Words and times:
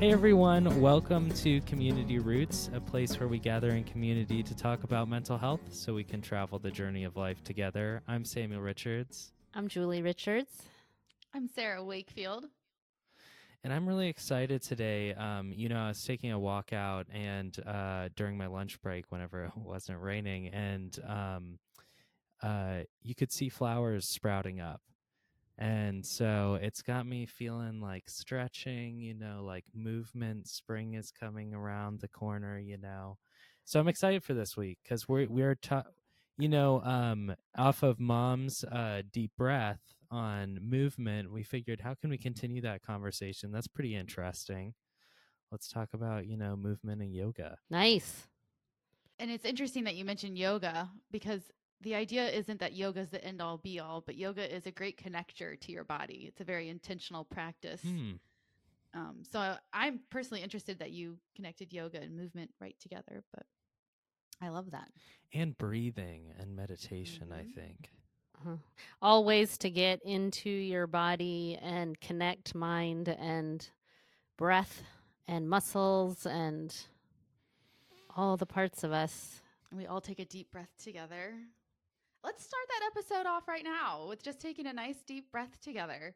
Hey 0.00 0.12
everyone, 0.12 0.80
welcome 0.80 1.28
to 1.28 1.60
Community 1.60 2.18
Routes, 2.18 2.70
a 2.72 2.80
place 2.80 3.20
where 3.20 3.28
we 3.28 3.38
gather 3.38 3.72
in 3.72 3.84
community 3.84 4.42
to 4.42 4.56
talk 4.56 4.82
about 4.82 5.10
mental 5.10 5.36
health 5.36 5.60
so 5.72 5.92
we 5.92 6.04
can 6.04 6.22
travel 6.22 6.58
the 6.58 6.70
journey 6.70 7.04
of 7.04 7.18
life 7.18 7.44
together. 7.44 8.00
I'm 8.08 8.24
Samuel 8.24 8.62
Richards. 8.62 9.32
I'm 9.52 9.68
Julie 9.68 10.00
Richards. 10.00 10.62
I'm 11.34 11.46
Sarah 11.46 11.84
Wakefield. 11.84 12.46
And 13.62 13.74
I'm 13.74 13.86
really 13.86 14.08
excited 14.08 14.62
today. 14.62 15.12
Um, 15.12 15.52
you 15.54 15.68
know, 15.68 15.76
I 15.76 15.88
was 15.88 16.02
taking 16.02 16.32
a 16.32 16.38
walk 16.38 16.72
out 16.72 17.06
and 17.12 17.54
uh, 17.66 18.08
during 18.16 18.38
my 18.38 18.46
lunch 18.46 18.80
break, 18.80 19.04
whenever 19.10 19.44
it 19.54 19.54
wasn't 19.54 20.00
raining, 20.00 20.48
and 20.48 20.98
um, 21.06 21.58
uh, 22.42 22.84
you 23.02 23.14
could 23.14 23.32
see 23.32 23.50
flowers 23.50 24.08
sprouting 24.08 24.62
up. 24.62 24.80
And 25.60 26.04
so 26.04 26.58
it's 26.60 26.80
got 26.80 27.06
me 27.06 27.26
feeling 27.26 27.82
like 27.82 28.08
stretching, 28.08 28.98
you 28.98 29.12
know, 29.12 29.42
like 29.44 29.64
movement. 29.74 30.48
Spring 30.48 30.94
is 30.94 31.10
coming 31.10 31.52
around 31.52 32.00
the 32.00 32.08
corner, 32.08 32.58
you 32.58 32.78
know. 32.78 33.18
So 33.64 33.78
I'm 33.78 33.88
excited 33.88 34.24
for 34.24 34.32
this 34.32 34.56
week 34.56 34.78
because 34.82 35.06
we're 35.06 35.26
we're 35.28 35.54
ta- 35.54 35.84
you 36.38 36.48
know, 36.48 36.80
um, 36.82 37.34
off 37.58 37.82
of 37.82 38.00
mom's 38.00 38.64
uh, 38.64 39.02
deep 39.12 39.32
breath 39.36 39.80
on 40.10 40.58
movement, 40.62 41.30
we 41.30 41.42
figured 41.42 41.82
how 41.82 41.94
can 41.94 42.10
we 42.10 42.18
continue 42.18 42.62
that 42.62 42.82
conversation? 42.82 43.52
That's 43.52 43.68
pretty 43.68 43.94
interesting. 43.94 44.74
Let's 45.52 45.68
talk 45.68 45.90
about 45.92 46.26
you 46.26 46.36
know 46.36 46.56
movement 46.56 47.02
and 47.02 47.14
yoga. 47.14 47.58
Nice. 47.68 48.28
And 49.18 49.30
it's 49.30 49.44
interesting 49.44 49.84
that 49.84 49.96
you 49.96 50.06
mentioned 50.06 50.38
yoga 50.38 50.88
because 51.10 51.42
the 51.82 51.94
idea 51.94 52.28
isn't 52.28 52.60
that 52.60 52.74
yoga 52.74 53.00
is 53.00 53.08
the 53.10 53.24
end 53.24 53.40
all 53.40 53.58
be 53.58 53.80
all, 53.80 54.02
but 54.04 54.16
yoga 54.16 54.54
is 54.54 54.66
a 54.66 54.70
great 54.70 55.02
connector 55.02 55.58
to 55.60 55.72
your 55.72 55.84
body. 55.84 56.24
It's 56.28 56.40
a 56.40 56.44
very 56.44 56.68
intentional 56.68 57.24
practice. 57.24 57.80
Hmm. 57.82 58.12
Um, 58.92 59.22
so 59.30 59.56
I'm 59.72 60.00
personally 60.10 60.42
interested 60.42 60.78
that 60.80 60.90
you 60.90 61.16
connected 61.36 61.72
yoga 61.72 62.00
and 62.00 62.16
movement 62.16 62.50
right 62.60 62.76
together, 62.80 63.22
but 63.32 63.44
I 64.42 64.48
love 64.48 64.72
that. 64.72 64.90
And 65.32 65.56
breathing 65.56 66.32
and 66.38 66.56
meditation, 66.56 67.32
I 67.32 67.44
Mhm. 67.44 67.54
think. 67.54 67.90
Uh-huh. 68.38 68.56
All 69.00 69.24
ways 69.24 69.56
to 69.58 69.70
get 69.70 70.02
into 70.02 70.50
your 70.50 70.86
body 70.86 71.56
and 71.60 72.00
connect 72.00 72.54
mind 72.54 73.08
and 73.08 73.70
breath 74.36 74.82
and 75.28 75.48
muscles 75.48 76.26
and 76.26 76.74
all 78.16 78.36
the 78.36 78.46
parts 78.46 78.82
of 78.82 78.92
us. 78.92 79.42
We 79.72 79.86
all 79.86 80.00
take 80.00 80.18
a 80.18 80.24
deep 80.24 80.50
breath 80.50 80.72
together. 80.82 81.34
Let's 82.22 82.44
start 82.44 82.62
that 82.68 82.90
episode 82.94 83.26
off 83.26 83.48
right 83.48 83.64
now 83.64 84.06
with 84.08 84.22
just 84.22 84.40
taking 84.40 84.66
a 84.66 84.72
nice 84.72 84.96
deep 85.06 85.30
breath 85.32 85.60
together 85.62 86.14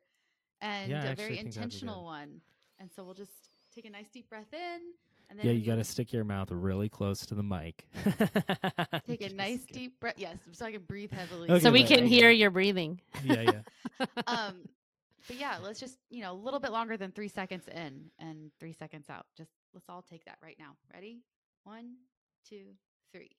and 0.60 0.90
Yeah, 0.90 1.02
I 1.02 1.06
a 1.06 1.08
actually 1.10 1.24
very 1.24 1.36
think 1.36 1.54
that'd 1.54 1.54
be 1.54 1.64
intentional 1.64 2.04
one. 2.04 2.40
And 2.78 2.90
so 2.94 3.04
we'll 3.04 3.14
just 3.14 3.32
take 3.74 3.86
a 3.86 3.90
nice 3.90 4.08
deep 4.12 4.28
breath 4.28 4.52
in 4.52 4.80
and 5.30 5.38
then 5.38 5.46
Yeah, 5.46 5.52
you 5.52 5.64
got 5.64 5.76
to 5.76 5.84
stick 5.84 6.12
your 6.12 6.24
mouth 6.24 6.50
really 6.50 6.88
close 6.88 7.24
to 7.26 7.34
the 7.34 7.42
mic. 7.42 7.86
take 9.06 9.22
a 9.22 9.32
nice 9.34 9.64
kidding. 9.64 9.82
deep 9.82 10.00
breath. 10.00 10.14
Yes, 10.16 10.36
so 10.52 10.66
I 10.66 10.72
can 10.72 10.82
breathe 10.82 11.12
heavily. 11.12 11.50
Okay, 11.50 11.60
so 11.60 11.70
we 11.70 11.84
can 11.84 12.00
okay. 12.00 12.08
hear 12.08 12.30
your 12.30 12.50
breathing. 12.50 13.00
Yeah, 13.24 13.42
yeah. 13.42 14.06
um, 14.26 14.68
but 15.26 15.38
yeah, 15.38 15.56
let's 15.62 15.80
just 15.80 15.98
you 16.10 16.22
know 16.22 16.32
a 16.32 16.34
little 16.34 16.60
bit 16.60 16.72
longer 16.72 16.96
than 16.96 17.12
three 17.12 17.28
seconds 17.28 17.66
in 17.68 18.10
and 18.18 18.50
three 18.60 18.72
seconds 18.72 19.08
out. 19.08 19.26
Just 19.36 19.50
let's 19.72 19.88
all 19.88 20.02
take 20.02 20.24
that 20.26 20.36
right 20.42 20.56
now. 20.58 20.76
Ready? 20.92 21.22
One, 21.64 21.94
two, 22.48 22.74
three. 23.12 23.30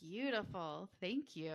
Beautiful. 0.00 0.88
Thank 1.00 1.36
you. 1.36 1.52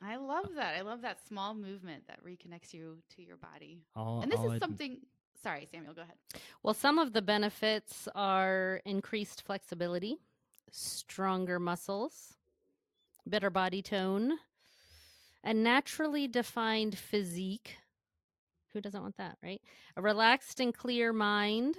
I 0.00 0.16
love 0.16 0.46
uh, 0.46 0.54
that. 0.56 0.76
I 0.76 0.82
love 0.82 1.02
that 1.02 1.18
small 1.26 1.54
movement 1.54 2.04
that 2.06 2.24
reconnects 2.24 2.72
you 2.72 2.98
to 3.16 3.22
your 3.22 3.36
body. 3.36 3.82
I'll- 3.96 4.20
And 4.22 4.30
this 4.30 4.38
I'll 4.40 4.46
is 4.50 4.54
ad- 4.54 4.60
something. 4.60 4.98
Sorry, 5.42 5.66
Samuel. 5.70 5.94
Go 5.94 6.02
ahead. 6.02 6.14
Well, 6.62 6.74
some 6.74 6.98
of 6.98 7.12
the 7.12 7.22
benefits 7.22 8.06
are 8.14 8.80
increased 8.84 9.42
flexibility, 9.42 10.18
stronger 10.70 11.58
muscles, 11.58 12.34
better 13.26 13.50
body 13.50 13.82
tone, 13.82 14.38
a 15.42 15.52
naturally 15.52 16.28
defined 16.28 16.96
physique. 16.96 17.76
Who 18.72 18.80
doesn't 18.80 19.02
want 19.02 19.16
that, 19.16 19.36
right? 19.42 19.60
A 19.96 20.02
relaxed 20.02 20.60
and 20.60 20.72
clear 20.72 21.12
mind, 21.12 21.76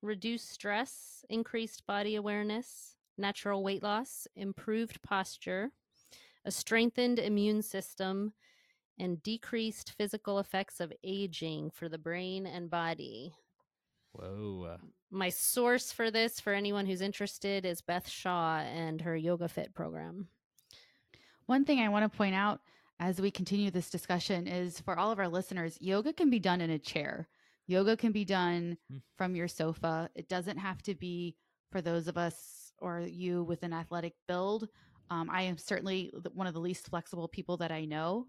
reduced 0.00 0.48
stress, 0.50 1.24
increased 1.28 1.86
body 1.86 2.16
awareness, 2.16 2.96
natural 3.16 3.62
weight 3.62 3.82
loss, 3.82 4.26
improved 4.36 5.02
posture, 5.02 5.70
a 6.44 6.50
strengthened 6.50 7.18
immune 7.18 7.62
system, 7.62 8.32
and 8.98 9.22
decreased 9.22 9.92
physical 9.96 10.38
effects 10.38 10.80
of 10.80 10.92
aging 11.02 11.70
for 11.70 11.88
the 11.88 11.98
brain 11.98 12.46
and 12.46 12.70
body. 12.70 13.34
Whoa. 14.12 14.76
My 15.10 15.28
source 15.28 15.90
for 15.92 16.10
this, 16.10 16.38
for 16.40 16.52
anyone 16.52 16.86
who's 16.86 17.00
interested, 17.00 17.64
is 17.64 17.80
Beth 17.80 18.08
Shaw 18.08 18.58
and 18.58 19.00
her 19.00 19.16
Yoga 19.16 19.48
Fit 19.48 19.74
program. 19.74 20.28
One 21.46 21.64
thing 21.64 21.80
I 21.80 21.88
want 21.88 22.10
to 22.10 22.16
point 22.16 22.34
out 22.34 22.60
as 23.00 23.20
we 23.20 23.30
continue 23.30 23.70
this 23.70 23.90
discussion 23.90 24.46
is 24.46 24.80
for 24.80 24.96
all 24.98 25.10
of 25.10 25.18
our 25.18 25.28
listeners, 25.28 25.76
yoga 25.80 26.12
can 26.12 26.30
be 26.30 26.38
done 26.38 26.60
in 26.60 26.70
a 26.70 26.78
chair. 26.78 27.28
Yoga 27.66 27.96
can 27.96 28.12
be 28.12 28.24
done 28.24 28.78
Hmm. 28.88 28.98
from 29.16 29.34
your 29.34 29.48
sofa. 29.48 30.08
It 30.14 30.28
doesn't 30.28 30.58
have 30.58 30.80
to 30.82 30.94
be 30.94 31.36
for 31.70 31.80
those 31.82 32.06
of 32.06 32.16
us 32.16 32.63
or 32.78 33.00
you 33.00 33.42
with 33.44 33.62
an 33.62 33.72
athletic 33.72 34.14
build. 34.28 34.68
Um, 35.10 35.28
I 35.30 35.42
am 35.42 35.58
certainly 35.58 36.12
one 36.32 36.46
of 36.46 36.54
the 36.54 36.60
least 36.60 36.88
flexible 36.88 37.28
people 37.28 37.56
that 37.58 37.70
I 37.70 37.84
know. 37.84 38.26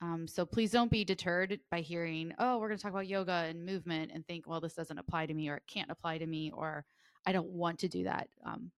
Um, 0.00 0.28
so 0.28 0.46
please 0.46 0.70
don't 0.70 0.90
be 0.90 1.04
deterred 1.04 1.58
by 1.70 1.80
hearing, 1.80 2.32
oh, 2.38 2.58
we're 2.58 2.68
going 2.68 2.78
to 2.78 2.82
talk 2.82 2.92
about 2.92 3.08
yoga 3.08 3.44
and 3.48 3.66
movement 3.66 4.12
and 4.14 4.26
think, 4.26 4.46
well, 4.46 4.60
this 4.60 4.74
doesn't 4.74 4.98
apply 4.98 5.26
to 5.26 5.34
me 5.34 5.48
or 5.48 5.56
it 5.56 5.64
can't 5.66 5.90
apply 5.90 6.18
to 6.18 6.26
me 6.26 6.52
or 6.54 6.84
I 7.26 7.32
don't 7.32 7.48
want 7.48 7.80
to 7.80 7.88
do 7.88 8.04
that. 8.04 8.28
Um, 8.44 8.70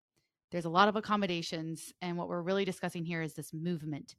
there's 0.51 0.65
a 0.65 0.71
lot 0.71 0.89
of 0.89 0.97
accommodations. 0.97 1.93
And 2.01 2.17
what 2.17 2.29
we're 2.29 2.43
really 2.43 2.65
discussing 2.65 3.05
here 3.05 3.23
is 3.23 3.35
this 3.35 3.53
movement. 3.53 4.17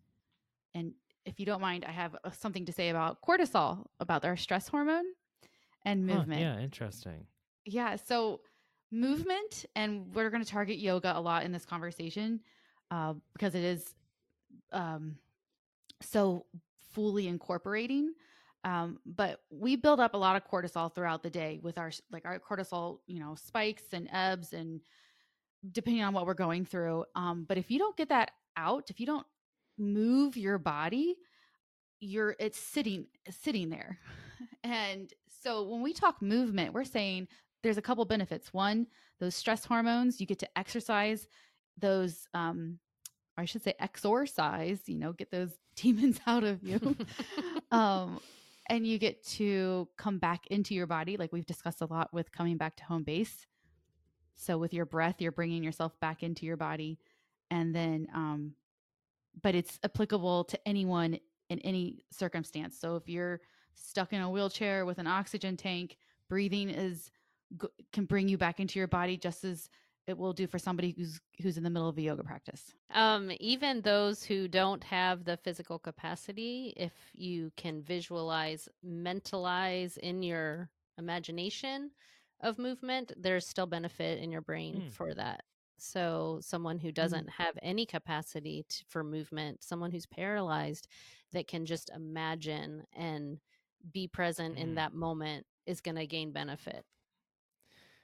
And 0.73 0.93
if 1.25 1.39
you 1.39 1.45
don't 1.45 1.59
mind, 1.61 1.85
I 1.85 1.91
have 1.91 2.15
uh, 2.23 2.31
something 2.31 2.65
to 2.65 2.71
say 2.71 2.89
about 2.89 3.21
cortisol, 3.21 3.87
about 3.99 4.23
our 4.23 4.37
stress 4.37 4.67
hormone 4.67 5.05
and 5.83 6.07
Huh, 6.07 6.17
movement. 6.19 6.41
yeah, 6.41 6.59
interesting. 6.59 7.25
Yeah. 7.65 7.95
So 7.95 8.41
movement, 8.91 9.65
and 9.75 10.13
we're 10.13 10.29
going 10.29 10.43
to 10.43 10.49
target 10.49 10.77
yoga 10.77 11.17
a 11.17 11.19
lot 11.19 11.43
in 11.43 11.51
this 11.51 11.65
conversation 11.65 12.41
uh, 12.89 13.13
because 13.33 13.55
it 13.55 13.63
is 13.63 13.95
um, 14.71 15.15
so 16.01 16.45
fully 16.93 17.27
incorporating. 17.27 18.13
Um, 18.63 18.99
but 19.05 19.41
we 19.49 19.75
build 19.75 19.99
up 19.99 20.13
a 20.13 20.17
lot 20.17 20.35
of 20.35 20.47
cortisol 20.47 20.93
throughout 20.93 21.23
the 21.23 21.29
day 21.29 21.59
with 21.63 21.77
our 21.77 21.91
like 22.11 22.25
our 22.25 22.39
cortisol, 22.39 22.99
you 23.07 23.19
know, 23.19 23.35
spikes 23.35 23.85
and 23.93 24.07
ebbs, 24.11 24.53
and 24.53 24.81
depending 25.71 26.03
on 26.03 26.13
what 26.13 26.27
we're 26.27 26.33
going 26.33 26.65
through. 26.65 27.05
Um, 27.15 27.45
but 27.47 27.57
if 27.57 27.71
you 27.71 27.79
don't 27.79 27.97
get 27.97 28.09
that 28.09 28.31
out, 28.57 28.89
if 28.89 28.99
you 28.99 29.05
don't 29.05 29.25
move 29.79 30.37
your 30.37 30.59
body, 30.59 31.15
you're 31.99 32.35
it's 32.39 32.59
sitting 32.59 33.07
sitting 33.29 33.69
there. 33.69 33.99
And 34.63 35.11
so 35.41 35.63
when 35.63 35.81
we 35.81 35.91
talk 35.91 36.21
movement, 36.21 36.73
we're 36.75 36.83
saying 36.83 37.27
there's 37.63 37.77
a 37.77 37.81
couple 37.81 38.03
benefits. 38.05 38.53
One, 38.53 38.87
those 39.19 39.35
stress 39.35 39.65
hormones, 39.65 40.19
you 40.19 40.25
get 40.25 40.39
to 40.39 40.57
exercise 40.57 41.27
those 41.77 42.27
um 42.33 42.79
or 43.37 43.43
I 43.43 43.45
should 43.45 43.63
say 43.63 43.73
exorcise, 43.79 44.81
you 44.87 44.97
know, 44.97 45.13
get 45.13 45.31
those 45.31 45.51
demons 45.75 46.19
out 46.27 46.43
of 46.43 46.63
you. 46.63 46.95
um 47.71 48.19
and 48.69 48.85
you 48.85 48.97
get 48.97 49.25
to 49.25 49.87
come 49.97 50.17
back 50.17 50.47
into 50.47 50.73
your 50.73 50.87
body 50.87 51.17
like 51.17 51.33
we've 51.33 51.45
discussed 51.45 51.81
a 51.81 51.85
lot 51.85 52.13
with 52.13 52.31
coming 52.31 52.57
back 52.57 52.75
to 52.77 52.83
home 52.83 53.03
base. 53.03 53.45
So 54.35 54.57
with 54.57 54.73
your 54.73 54.85
breath, 54.85 55.15
you're 55.19 55.31
bringing 55.31 55.63
yourself 55.63 55.99
back 55.99 56.23
into 56.23 56.45
your 56.45 56.57
body 56.57 56.99
and 57.49 57.75
then 57.75 58.07
um 58.13 58.53
but 59.41 59.55
it's 59.55 59.79
applicable 59.83 60.43
to 60.45 60.67
anyone 60.67 61.17
in 61.49 61.59
any 61.59 62.03
circumstance. 62.11 62.77
So 62.79 62.95
if 62.95 63.07
you're 63.07 63.41
stuck 63.75 64.13
in 64.13 64.21
a 64.21 64.29
wheelchair 64.29 64.85
with 64.85 64.97
an 64.99 65.07
oxygen 65.07 65.57
tank, 65.57 65.97
breathing 66.29 66.69
is 66.69 67.11
g- 67.59 67.67
can 67.91 68.05
bring 68.05 68.27
you 68.27 68.37
back 68.37 68.59
into 68.59 68.77
your 68.79 68.87
body 68.87 69.17
just 69.17 69.43
as 69.43 69.69
it 70.07 70.17
will 70.17 70.33
do 70.33 70.47
for 70.47 70.57
somebody 70.59 70.91
who's 70.97 71.19
who's 71.41 71.57
in 71.57 71.63
the 71.63 71.69
middle 71.69 71.87
of 71.87 71.97
a 71.97 72.01
yoga 72.01 72.23
practice. 72.23 72.73
Um, 72.93 73.31
even 73.39 73.81
those 73.81 74.23
who 74.23 74.47
don't 74.47 74.83
have 74.83 75.23
the 75.25 75.37
physical 75.37 75.79
capacity, 75.79 76.73
if 76.75 76.91
you 77.13 77.51
can 77.55 77.81
visualize, 77.83 78.67
mentalize 78.83 79.97
in 79.97 80.23
your 80.23 80.69
imagination 80.97 81.91
of 82.41 82.57
movement, 82.57 83.11
there's 83.17 83.47
still 83.47 83.67
benefit 83.67 84.19
in 84.19 84.31
your 84.31 84.41
brain 84.41 84.81
Hmm. 84.81 84.87
for 84.89 85.13
that. 85.13 85.43
So, 85.77 86.39
someone 86.41 86.77
who 86.79 86.91
doesn't 86.91 87.27
have 87.29 87.57
any 87.63 87.85
capacity 87.87 88.65
t- 88.69 88.83
for 88.87 89.03
movement, 89.03 89.63
someone 89.63 89.91
who's 89.91 90.05
paralyzed 90.05 90.87
that 91.31 91.47
can 91.47 91.65
just 91.65 91.89
imagine 91.95 92.83
and 92.93 93.39
be 93.91 94.07
present 94.07 94.57
in 94.57 94.71
Mm. 94.73 94.75
that 94.75 94.93
moment 94.93 95.45
is 95.65 95.81
going 95.81 95.95
to 95.95 96.05
gain 96.05 96.31
benefit. 96.31 96.85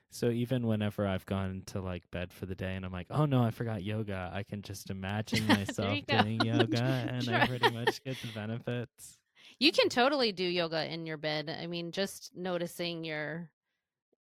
So 0.10 0.30
even 0.30 0.66
whenever 0.66 1.06
I've 1.06 1.26
gone 1.26 1.64
to 1.68 1.82
like 1.82 2.10
bed 2.12 2.32
for 2.32 2.46
the 2.46 2.56
day 2.56 2.76
and 2.76 2.86
I'm 2.86 2.92
like, 2.92 3.08
oh 3.10 3.26
no, 3.26 3.44
I 3.44 3.52
forgot 3.52 3.84
yoga, 3.84 4.32
I 4.34 4.44
can 4.44 4.62
just 4.62 4.90
imagine 4.90 5.46
myself 5.48 6.00
doing 6.08 6.42
yoga 6.44 6.82
and 7.12 7.28
I 7.30 7.46
pretty 7.46 7.70
much 7.72 8.04
get 8.04 8.18
the 8.22 8.30
benefits. 8.34 9.18
You 9.60 9.72
can 9.72 9.90
totally 9.90 10.32
do 10.32 10.44
yoga 10.44 10.92
in 10.92 11.06
your 11.06 11.18
bed. 11.18 11.56
I 11.62 11.68
mean, 11.68 11.92
just 11.92 12.32
noticing 12.36 13.04
your 13.04 13.50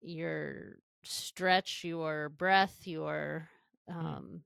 your 0.01 0.77
stretch, 1.03 1.83
your 1.83 2.29
breath, 2.29 2.85
your 2.85 3.47
um 3.87 4.41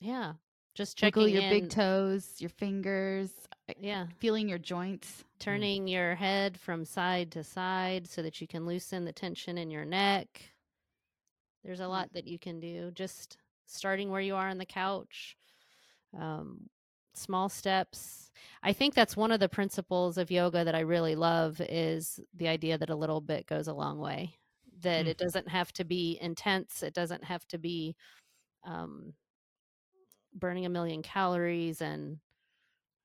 yeah, 0.00 0.34
just 0.74 0.96
checking 0.96 1.22
Wiggle 1.22 1.40
your 1.40 1.42
in, 1.50 1.60
big 1.60 1.70
toes, 1.70 2.34
your 2.38 2.50
fingers, 2.50 3.32
yeah, 3.78 4.06
feeling 4.18 4.48
your 4.48 4.58
joints. 4.58 5.24
turning 5.38 5.88
your 5.88 6.14
head 6.14 6.58
from 6.58 6.84
side 6.84 7.32
to 7.32 7.42
side 7.44 8.06
so 8.08 8.22
that 8.22 8.40
you 8.40 8.46
can 8.46 8.66
loosen 8.66 9.04
the 9.04 9.12
tension 9.12 9.58
in 9.58 9.70
your 9.70 9.84
neck. 9.84 10.50
There's 11.66 11.80
a 11.80 11.84
Mm. 11.84 11.88
lot 11.88 12.12
that 12.12 12.26
you 12.28 12.38
can 12.38 12.60
do 12.60 12.92
just 12.92 13.38
starting 13.66 14.08
where 14.10 14.20
you 14.20 14.36
are 14.36 14.48
on 14.48 14.58
the 14.58 14.64
couch. 14.66 15.36
Um, 16.16 16.70
small 17.14 17.48
steps. 17.48 18.30
I 18.62 18.72
think 18.72 18.94
that's 18.94 19.16
one 19.16 19.32
of 19.32 19.40
the 19.40 19.48
principles 19.48 20.16
of 20.18 20.30
yoga 20.30 20.64
that 20.64 20.74
I 20.76 20.80
really 20.80 21.16
love 21.16 21.60
is 21.60 22.20
the 22.34 22.48
idea 22.48 22.78
that 22.78 22.90
a 22.90 22.94
little 22.96 23.20
bit 23.20 23.46
goes 23.46 23.66
a 23.68 23.74
long 23.74 23.98
way. 23.98 24.38
That 24.82 25.06
Mm. 25.06 25.08
it 25.08 25.18
doesn't 25.18 25.48
have 25.48 25.72
to 25.74 25.84
be 25.84 26.18
intense. 26.20 26.82
It 26.82 26.94
doesn't 26.94 27.24
have 27.24 27.46
to 27.48 27.58
be 27.58 27.96
um, 28.64 29.14
burning 30.34 30.66
a 30.66 30.70
million 30.70 31.02
calories. 31.02 31.80
And 31.82 32.20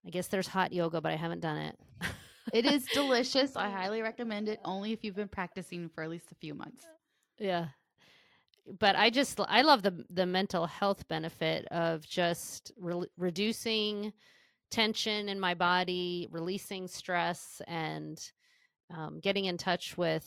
I 0.06 0.10
guess 0.10 0.28
there's 0.28 0.48
hot 0.48 0.72
yoga, 0.74 1.02
but 1.02 1.12
I 1.12 1.16
haven't 1.16 1.40
done 1.42 1.58
it. 1.58 1.80
It 2.54 2.66
is 2.66 2.88
delicious. 2.94 3.56
I 3.56 3.70
highly 3.70 4.02
recommend 4.02 4.50
it 4.50 4.60
only 4.66 4.92
if 4.92 5.04
you've 5.04 5.16
been 5.16 5.30
practicing 5.30 5.90
for 5.90 6.04
at 6.04 6.10
least 6.10 6.32
a 6.32 6.36
few 6.36 6.54
months. 6.54 6.86
Yeah. 7.40 7.70
But 8.80 8.96
I 8.96 9.10
just 9.10 9.40
I 9.40 9.64
love 9.64 9.82
the 9.82 10.06
the 10.10 10.26
mental 10.26 10.66
health 10.66 11.08
benefit 11.08 11.66
of 11.72 12.08
just 12.08 12.72
re- 12.78 13.08
reducing 13.18 14.14
tension 14.70 15.30
in 15.30 15.40
my 15.40 15.54
body, 15.54 16.28
releasing 16.32 16.88
stress 16.88 17.62
and 17.68 18.20
um, 18.96 19.20
getting 19.20 19.46
in 19.46 19.58
touch 19.58 19.98
with 19.98 20.26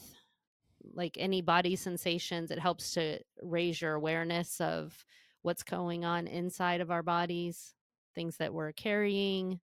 like 0.92 1.16
any 1.19 1.40
body 1.40 1.76
sensations. 1.76 2.50
It 2.50 2.58
helps 2.58 2.92
to 2.92 3.19
raise 3.42 3.81
your 3.81 3.94
awareness 3.94 4.60
of 4.60 5.04
what's 5.42 5.62
going 5.62 6.04
on 6.04 6.26
inside 6.26 6.81
of 6.81 6.90
our 6.90 7.02
bodies, 7.02 7.75
things 8.14 8.36
that 8.38 8.52
we're 8.52 8.72
carrying, 8.72 9.60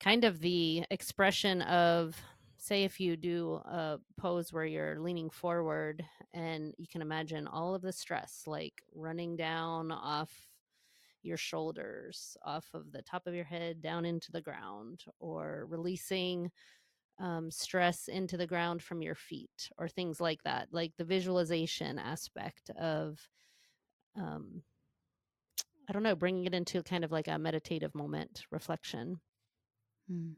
kind 0.00 0.24
of 0.24 0.40
the 0.40 0.84
expression 0.90 1.62
of 1.62 2.16
say 2.58 2.84
if 2.84 3.00
you 3.00 3.16
do 3.16 3.54
a 3.64 3.98
pose 4.18 4.52
where 4.52 4.64
you're 4.64 4.98
leaning 5.00 5.30
forward 5.30 6.04
and 6.34 6.74
you 6.76 6.86
can 6.88 7.02
imagine 7.02 7.46
all 7.46 7.74
of 7.74 7.82
the 7.82 7.92
stress 7.92 8.42
like 8.46 8.82
running 8.94 9.36
down 9.36 9.92
off 9.92 10.32
your 11.22 11.36
shoulders 11.36 12.36
off 12.44 12.66
of 12.74 12.92
the 12.92 13.02
top 13.02 13.26
of 13.26 13.34
your 13.34 13.44
head 13.44 13.80
down 13.80 14.04
into 14.04 14.32
the 14.32 14.40
ground 14.40 15.04
or 15.20 15.66
releasing 15.68 16.50
um, 17.20 17.50
stress 17.50 18.08
into 18.08 18.36
the 18.36 18.46
ground 18.46 18.82
from 18.82 19.02
your 19.02 19.14
feet 19.14 19.70
or 19.78 19.88
things 19.88 20.20
like 20.20 20.42
that 20.44 20.68
like 20.72 20.92
the 20.96 21.04
visualization 21.04 21.98
aspect 21.98 22.70
of 22.70 23.28
um, 24.16 24.62
i 25.88 25.92
don't 25.92 26.02
know 26.02 26.14
bringing 26.14 26.44
it 26.44 26.54
into 26.54 26.82
kind 26.82 27.04
of 27.04 27.12
like 27.12 27.28
a 27.28 27.38
meditative 27.38 27.94
moment 27.94 28.44
reflection 28.50 29.20
Hmm. 30.08 30.32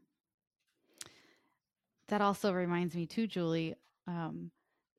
That 2.11 2.21
also 2.21 2.51
reminds 2.51 2.93
me 2.93 3.05
too, 3.05 3.25
Julie. 3.25 3.73
Um, 4.05 4.51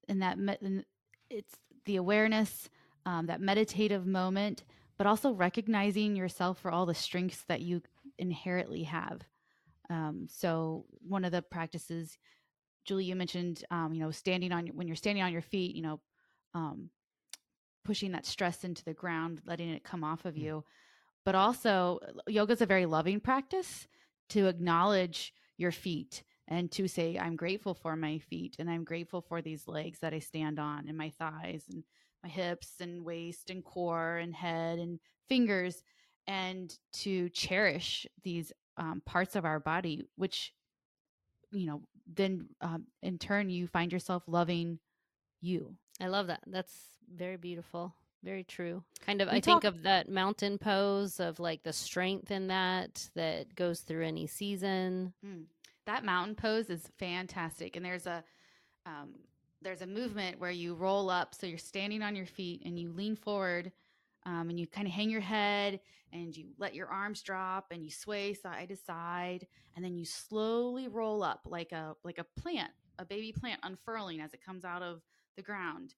in 0.09 0.21
that 0.21 0.39
me- 0.39 0.85
it's 1.29 1.59
the 1.85 1.97
awareness, 1.97 2.71
um, 3.05 3.27
that 3.27 3.41
meditative 3.41 4.07
moment, 4.07 4.65
but 4.97 5.07
also 5.07 5.33
recognizing 5.33 6.17
yourself 6.17 6.59
for 6.59 6.71
all 6.71 6.87
the 6.87 6.95
strengths 6.95 7.45
that 7.45 7.61
you 7.61 7.83
inherently 8.19 8.85
have. 8.85 9.21
Um, 9.91 10.27
so 10.31 10.87
one 11.07 11.27
of 11.27 11.33
the 11.33 11.43
practices, 11.43 12.17
Julie, 12.87 13.05
you 13.05 13.15
mentioned, 13.15 13.63
um, 13.71 13.93
you 13.93 14.01
know, 14.01 14.11
standing 14.11 14.51
on 14.51 14.69
when 14.69 14.87
you're 14.87 14.97
standing 14.97 15.23
on 15.23 15.33
your 15.33 15.43
feet, 15.43 15.77
you 15.77 15.83
know, 15.83 16.01
um, 16.55 16.89
pushing 17.85 18.13
that 18.13 18.25
stress 18.25 18.65
into 18.65 18.85
the 18.85 18.95
ground, 18.95 19.43
letting 19.45 19.69
it 19.69 19.85
come 19.85 20.03
off 20.03 20.25
of 20.25 20.35
Mm. 20.35 20.41
you. 20.45 20.65
But 21.27 21.35
also, 21.35 22.01
yoga 22.27 22.55
is 22.55 22.63
a 22.63 22.67
very 22.67 22.87
loving 22.87 23.21
practice 23.21 23.87
to 24.31 24.47
acknowledge 24.47 25.35
your 25.59 25.73
feet 25.73 26.23
and 26.53 26.71
to 26.73 26.87
say, 26.87 27.19
I'm 27.19 27.37
grateful 27.37 27.75
for 27.75 27.97
my 27.97 28.19
feet 28.19 28.57
and 28.59 28.69
I'm 28.71 28.85
grateful 28.85 29.23
for 29.23 29.41
these 29.41 29.67
legs 29.67 29.99
that 30.01 30.13
I 30.13 30.19
stand 30.19 30.59
on 30.59 30.87
and 30.89 30.97
my 30.99 31.11
thighs 31.19 31.65
and 31.71 31.83
my 32.23 32.29
hips 32.29 32.75
and 32.81 33.05
waist 33.05 33.49
and 33.51 33.65
core 33.65 34.17
and 34.19 34.35
head 34.35 34.79
and 34.79 34.99
fingers 35.29 35.83
and 36.27 36.77
to 36.93 37.29
cherish 37.31 38.07
these 38.23 38.53
um, 38.77 39.03
parts 39.07 39.35
of 39.35 39.45
our 39.45 39.61
body, 39.61 40.07
which, 40.17 40.53
you 41.53 41.67
know, 41.67 41.83
then 42.07 42.49
um, 42.61 42.85
in 43.03 43.19
turn 43.19 43.49
you 43.49 43.67
find 43.67 43.91
yourself 43.93 44.23
loving 44.27 44.79
you. 45.41 45.75
I 46.01 46.09
love 46.09 46.27
that. 46.27 46.41
That's 46.47 46.75
very 47.15 47.37
beautiful. 47.39 47.95
Very 48.23 48.45
true. 48.45 48.85
Kind 49.05 49.21
of, 49.21 49.29
We 49.31 49.39
I 49.39 49.41
talk- 49.41 49.63
think 49.63 49.75
of 49.75 49.83
that 49.85 50.09
mountain 50.09 50.59
pose 50.59 51.19
of 51.19 51.41
like 51.41 51.63
the 51.65 51.73
strength 51.73 52.31
in 52.31 52.49
that 52.49 53.09
that 53.17 53.55
goes 53.57 53.81
through 53.81 54.07
any 54.07 54.27
season. 54.27 55.13
That 55.87 56.05
mountain 56.05 56.35
pose 56.35 56.71
is 56.71 56.89
fantastic, 56.99 57.77
and 57.77 57.85
there's 57.85 58.07
a 58.07 58.23
um, 58.87 59.15
there's 59.63 59.83
a 59.83 59.87
movement 59.87 60.41
where 60.41 60.51
you 60.51 60.75
roll 60.75 61.09
up, 61.11 61.35
so 61.35 61.47
you're 61.47 61.59
standing 61.59 62.03
on 62.03 62.17
your 62.17 62.27
feet 62.27 62.63
and 62.65 62.79
you 62.79 62.91
lean 62.93 63.17
forward, 63.17 63.71
um, 64.27 64.51
and 64.51 64.59
you 64.59 64.67
kind 64.67 64.87
of 64.87 64.93
hang 64.93 65.11
your 65.11 65.21
head 65.21 65.81
and 66.13 66.37
you 66.37 66.49
let 66.59 66.75
your 66.75 66.89
arms 66.89 67.23
drop 67.23 67.67
and 67.71 67.83
you 67.85 67.91
sway 67.91 68.35
side 68.35 68.69
to 68.69 68.77
side, 68.77 69.47
and 69.75 69.85
then 69.85 69.97
you 69.97 70.05
slowly 70.05 70.89
roll 70.89 71.23
up 71.23 71.41
like 71.47 71.73
a 71.73 71.95
like 72.05 72.19
a 72.19 72.41
plant, 72.41 72.71
a 72.99 73.05
baby 73.05 73.33
plant 73.33 73.61
unfurling 73.63 74.21
as 74.21 74.35
it 74.35 74.45
comes 74.45 74.65
out 74.65 74.83
of 74.83 75.03
the 75.37 75.43
ground, 75.43 75.95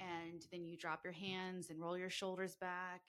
and 0.00 0.46
then 0.52 0.64
you 0.64 0.76
drop 0.76 1.00
your 1.04 1.12
hands 1.12 1.70
and 1.70 1.80
roll 1.80 1.98
your 1.98 2.10
shoulders 2.10 2.54
back, 2.56 3.00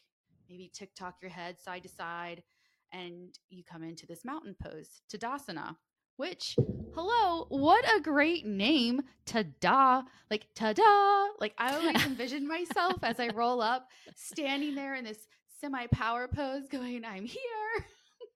maybe 0.50 0.70
tick 0.74 0.94
tock 0.96 1.16
your 1.22 1.32
head 1.32 1.60
side 1.60 1.84
to 1.84 1.90
side, 1.90 2.44
and 2.92 3.38
you 3.50 3.64
come 3.64 3.84
into 3.84 4.06
this 4.06 4.26
mountain 4.26 4.56
pose, 4.62 5.02
Tadasana 5.10 5.76
which 6.18 6.56
hello 6.96 7.46
what 7.50 7.86
a 7.96 8.02
great 8.02 8.46
name 8.46 9.02
ta-da 9.26 10.02
like 10.30 10.48
ta-da 10.56 11.28
like 11.40 11.54
i 11.58 11.74
always 11.76 12.04
envision 12.06 12.48
myself 12.48 12.96
as 13.04 13.20
i 13.20 13.28
roll 13.30 13.62
up 13.62 13.88
standing 14.16 14.76
there 14.76 14.96
in 14.96 15.06
this 15.06 15.28
semi 15.62 15.86
power 15.88 16.28
pose 16.28 16.68
going 16.68 17.06
i'm 17.06 17.26
here 17.26 17.86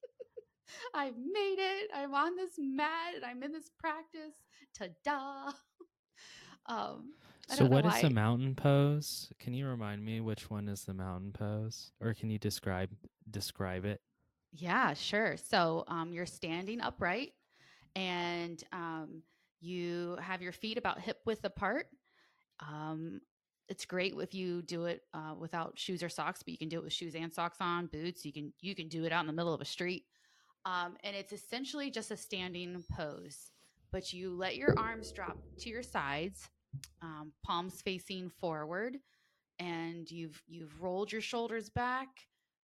i've 0.94 1.18
made 1.18 1.58
it 1.58 1.90
i'm 1.94 2.14
on 2.14 2.36
this 2.36 2.52
mat 2.58 3.16
and 3.16 3.26
i'm 3.26 3.42
in 3.44 3.52
this 3.52 3.70
practice 3.80 4.36
tada 4.78 5.54
um 6.68 7.14
So 7.50 7.66
what 7.66 7.86
is 7.86 8.02
the 8.02 8.10
mountain 8.10 8.56
pose? 8.56 9.30
Can 9.40 9.54
you 9.54 9.68
remind 9.68 10.06
me 10.06 10.22
which 10.22 10.50
one 10.50 10.70
is 10.70 10.86
the 10.86 10.94
mountain 10.94 11.34
pose, 11.34 11.92
or 12.00 12.14
can 12.14 12.30
you 12.30 12.40
describe 12.40 12.90
describe 13.30 13.84
it? 13.84 14.00
Yeah, 14.54 14.94
sure. 14.94 15.36
So 15.36 15.84
um, 15.88 16.14
you're 16.14 16.26
standing 16.26 16.80
upright 16.80 17.34
and 17.96 18.64
um, 18.72 19.22
you 19.60 20.18
have 20.22 20.42
your 20.42 20.52
feet 20.52 20.78
about 20.78 21.00
hip 21.00 21.20
width 21.26 21.46
apart. 21.46 21.88
Um, 22.60 23.22
it's 23.70 23.86
great 23.86 24.14
if 24.18 24.34
you 24.34 24.62
do 24.62 24.86
it 24.86 25.02
uh, 25.14 25.34
without 25.38 25.80
shoes 25.80 26.04
or 26.04 26.10
socks, 26.10 26.44
but 26.44 26.52
you 26.52 26.58
can 26.58 26.70
do 26.70 26.78
it 26.78 26.84
with 26.84 26.94
shoes 26.94 27.16
and 27.16 27.34
socks 27.34 27.58
on, 27.62 27.88
boots. 27.88 28.26
You 28.26 28.34
can 28.34 28.54
you 28.60 28.76
can 28.76 28.90
do 28.90 29.06
it 29.06 29.12
out 29.12 29.22
in 29.22 29.28
the 29.28 29.34
middle 29.34 29.54
of 29.54 29.62
a 29.62 29.66
street, 29.66 30.06
um, 30.66 30.98
and 31.04 31.16
it's 31.16 31.32
essentially 31.32 31.90
just 31.90 32.12
a 32.12 32.18
standing 32.18 32.84
pose. 32.92 33.52
But 33.92 34.14
you 34.14 34.36
let 34.36 34.56
your 34.56 34.78
arms 34.78 35.12
drop 35.12 35.38
to 35.60 35.70
your 35.70 35.84
sides, 35.84 36.50
um, 37.02 37.32
palms 37.46 37.82
facing 37.82 38.30
forward, 38.30 38.98
and 39.60 40.10
you've 40.10 40.42
you've 40.48 40.82
rolled 40.82 41.12
your 41.12 41.22
shoulders 41.22 41.70
back 41.70 42.10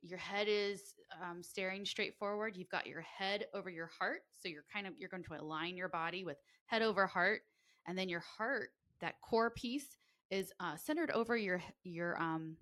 your 0.03 0.19
head 0.19 0.47
is 0.49 0.95
um, 1.23 1.43
staring 1.43 1.85
straight 1.85 2.17
forward 2.19 2.57
you've 2.57 2.71
got 2.71 2.87
your 2.87 3.03
head 3.03 3.47
over 3.55 3.69
your 3.69 3.91
heart 3.99 4.23
so 4.41 4.49
you're 4.49 4.65
kind 4.73 4.87
of 4.87 4.95
you're 4.99 5.09
going 5.11 5.23
to 5.25 5.35
align 5.35 5.77
your 5.77 5.89
body 5.89 6.25
with 6.25 6.39
head 6.67 6.83
over 6.83 7.07
heart 7.07 7.43
and 7.87 7.99
then 7.99 8.09
your 8.09 8.21
heart 8.39 8.71
that 9.01 9.21
core 9.21 9.51
piece 9.51 9.99
is 10.31 10.53
uh, 10.61 10.77
centered 10.77 11.11
over 11.11 11.37
your 11.37 11.61
your 11.85 12.21
um, 12.21 12.57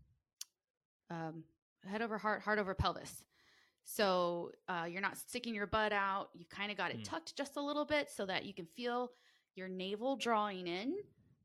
um, 1.10 1.44
head 1.88 2.02
over 2.02 2.18
heart 2.18 2.42
heart 2.42 2.58
over 2.58 2.74
pelvis 2.74 3.24
so 3.84 4.50
uh, 4.68 4.84
you're 4.90 5.00
not 5.00 5.16
sticking 5.16 5.54
your 5.54 5.66
butt 5.66 5.92
out 5.92 6.28
you've 6.34 6.48
kind 6.50 6.70
of 6.70 6.76
got 6.76 6.90
it 6.90 6.98
Mm. 6.98 7.04
tucked 7.04 7.36
just 7.36 7.56
a 7.56 7.60
little 7.62 7.84
bit 7.84 8.10
so 8.10 8.26
that 8.26 8.44
you 8.44 8.52
can 8.54 8.66
feel 8.76 9.10
your 9.54 9.68
navel 9.68 10.16
drawing 10.16 10.66
in 10.66 10.94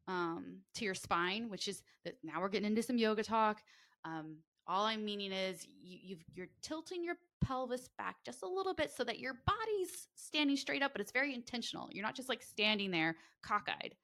um, 0.07 0.57
to 0.75 0.85
your 0.85 0.95
spine 0.95 1.49
which 1.49 1.67
is 1.67 1.83
that 2.03 2.15
now 2.23 2.41
we're 2.41 2.49
getting 2.49 2.67
into 2.67 2.83
some 2.83 2.97
yoga 2.97 3.23
talk 3.23 3.61
um, 4.05 4.37
all 4.67 4.85
I'm 4.85 5.03
meaning 5.03 5.31
is 5.31 5.67
you, 5.81 5.97
you've, 6.01 6.23
you're 6.33 6.47
tilting 6.61 7.03
your 7.03 7.15
pelvis 7.41 7.89
back 7.97 8.17
just 8.23 8.43
a 8.43 8.47
little 8.47 8.73
bit 8.73 8.91
so 8.91 9.03
that 9.03 9.19
your 9.19 9.33
body's 9.45 10.07
standing 10.15 10.55
straight 10.55 10.81
up, 10.81 10.93
but 10.93 11.01
it's 11.01 11.11
very 11.11 11.33
intentional. 11.33 11.89
You're 11.91 12.05
not 12.05 12.15
just 12.15 12.29
like 12.29 12.41
standing 12.41 12.91
there 12.91 13.15
cockeyed. 13.41 13.95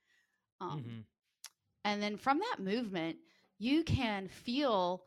Um, 0.62 0.84
Mhm. 0.84 1.06
And 1.86 2.04
then 2.04 2.18
from 2.18 2.40
that 2.40 2.60
movement, 2.60 3.18
you 3.58 3.84
can 3.84 4.28
feel 4.28 5.06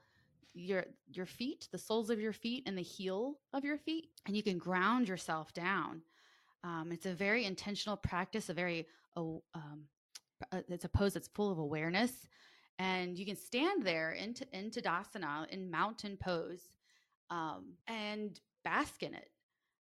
your 0.54 0.84
your 1.06 1.26
feet, 1.26 1.68
the 1.70 1.78
soles 1.78 2.10
of 2.10 2.20
your 2.20 2.32
feet, 2.32 2.62
and 2.66 2.76
the 2.76 2.82
heel 2.82 3.38
of 3.52 3.64
your 3.64 3.78
feet, 3.78 4.10
and 4.26 4.36
you 4.36 4.42
can 4.42 4.58
ground 4.58 5.08
yourself 5.08 5.52
down. 5.52 6.02
Um, 6.64 6.92
it's 6.92 7.06
a 7.06 7.14
very 7.14 7.44
intentional 7.44 7.96
practice, 7.96 8.48
a 8.48 8.54
very 8.54 8.86
um, 9.16 9.42
uh, 10.50 10.62
it's 10.68 10.84
a 10.84 10.88
pose 10.88 11.14
that's 11.14 11.28
full 11.28 11.50
of 11.50 11.58
awareness, 11.58 12.26
and 12.78 13.18
you 13.18 13.26
can 13.26 13.36
stand 13.36 13.84
there 13.84 14.12
into 14.12 14.44
in 14.52 14.70
Tadasana 14.70 15.48
in 15.48 15.70
mountain 15.70 16.16
pose, 16.16 16.60
um, 17.30 17.74
and 17.86 18.40
bask 18.64 19.02
in 19.02 19.14
it. 19.14 19.28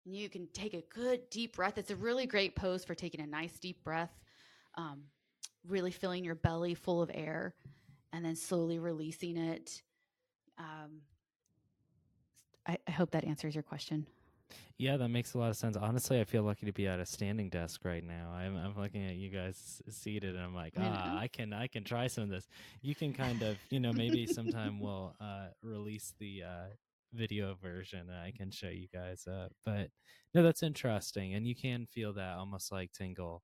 And 0.05 0.15
you 0.15 0.29
can 0.29 0.47
take 0.53 0.73
a 0.73 0.81
good 0.93 1.29
deep 1.29 1.55
breath. 1.55 1.77
It's 1.77 1.91
a 1.91 1.95
really 1.95 2.25
great 2.25 2.55
pose 2.55 2.83
for 2.83 2.95
taking 2.95 3.21
a 3.21 3.27
nice 3.27 3.59
deep 3.59 3.83
breath, 3.83 4.11
um, 4.75 5.03
really 5.67 5.91
filling 5.91 6.23
your 6.23 6.35
belly 6.35 6.73
full 6.73 7.01
of 7.01 7.11
air, 7.13 7.55
and 8.13 8.25
then 8.25 8.35
slowly 8.35 8.79
releasing 8.79 9.37
it. 9.37 9.81
Um, 10.57 11.01
I, 12.67 12.77
I 12.87 12.91
hope 12.91 13.11
that 13.11 13.25
answers 13.25 13.55
your 13.55 13.63
question. 13.63 14.07
Yeah, 14.81 14.97
that 14.97 15.09
makes 15.09 15.35
a 15.35 15.37
lot 15.37 15.51
of 15.51 15.57
sense. 15.57 15.77
Honestly, 15.77 16.19
I 16.19 16.23
feel 16.23 16.41
lucky 16.41 16.65
to 16.65 16.71
be 16.71 16.87
at 16.87 16.99
a 16.99 17.05
standing 17.05 17.49
desk 17.49 17.81
right 17.85 18.03
now. 18.03 18.31
I'm, 18.33 18.57
I'm 18.57 18.75
looking 18.75 19.07
at 19.07 19.13
you 19.13 19.29
guys 19.29 19.79
seated, 19.87 20.33
and 20.33 20.43
I'm 20.43 20.55
like, 20.55 20.73
ah. 20.75 21.19
I 21.19 21.27
can 21.27 21.53
I 21.53 21.67
can 21.67 21.83
try 21.83 22.07
some 22.07 22.23
of 22.23 22.31
this. 22.31 22.47
You 22.81 22.95
can 22.95 23.13
kind 23.13 23.43
of, 23.43 23.57
you 23.69 23.79
know, 23.79 23.93
maybe 23.93 24.25
sometime 24.25 24.79
we'll 24.81 25.15
uh, 25.21 25.49
release 25.61 26.15
the 26.17 26.41
uh, 26.47 26.65
video 27.13 27.53
version, 27.61 28.09
and 28.09 28.17
I 28.17 28.33
can 28.35 28.49
show 28.49 28.69
you 28.69 28.87
guys. 28.91 29.27
Uh, 29.27 29.49
but 29.63 29.89
no, 30.33 30.41
that's 30.41 30.63
interesting, 30.63 31.35
and 31.35 31.45
you 31.45 31.53
can 31.53 31.85
feel 31.85 32.13
that 32.13 32.37
almost 32.37 32.71
like 32.71 32.91
tingle. 32.91 33.43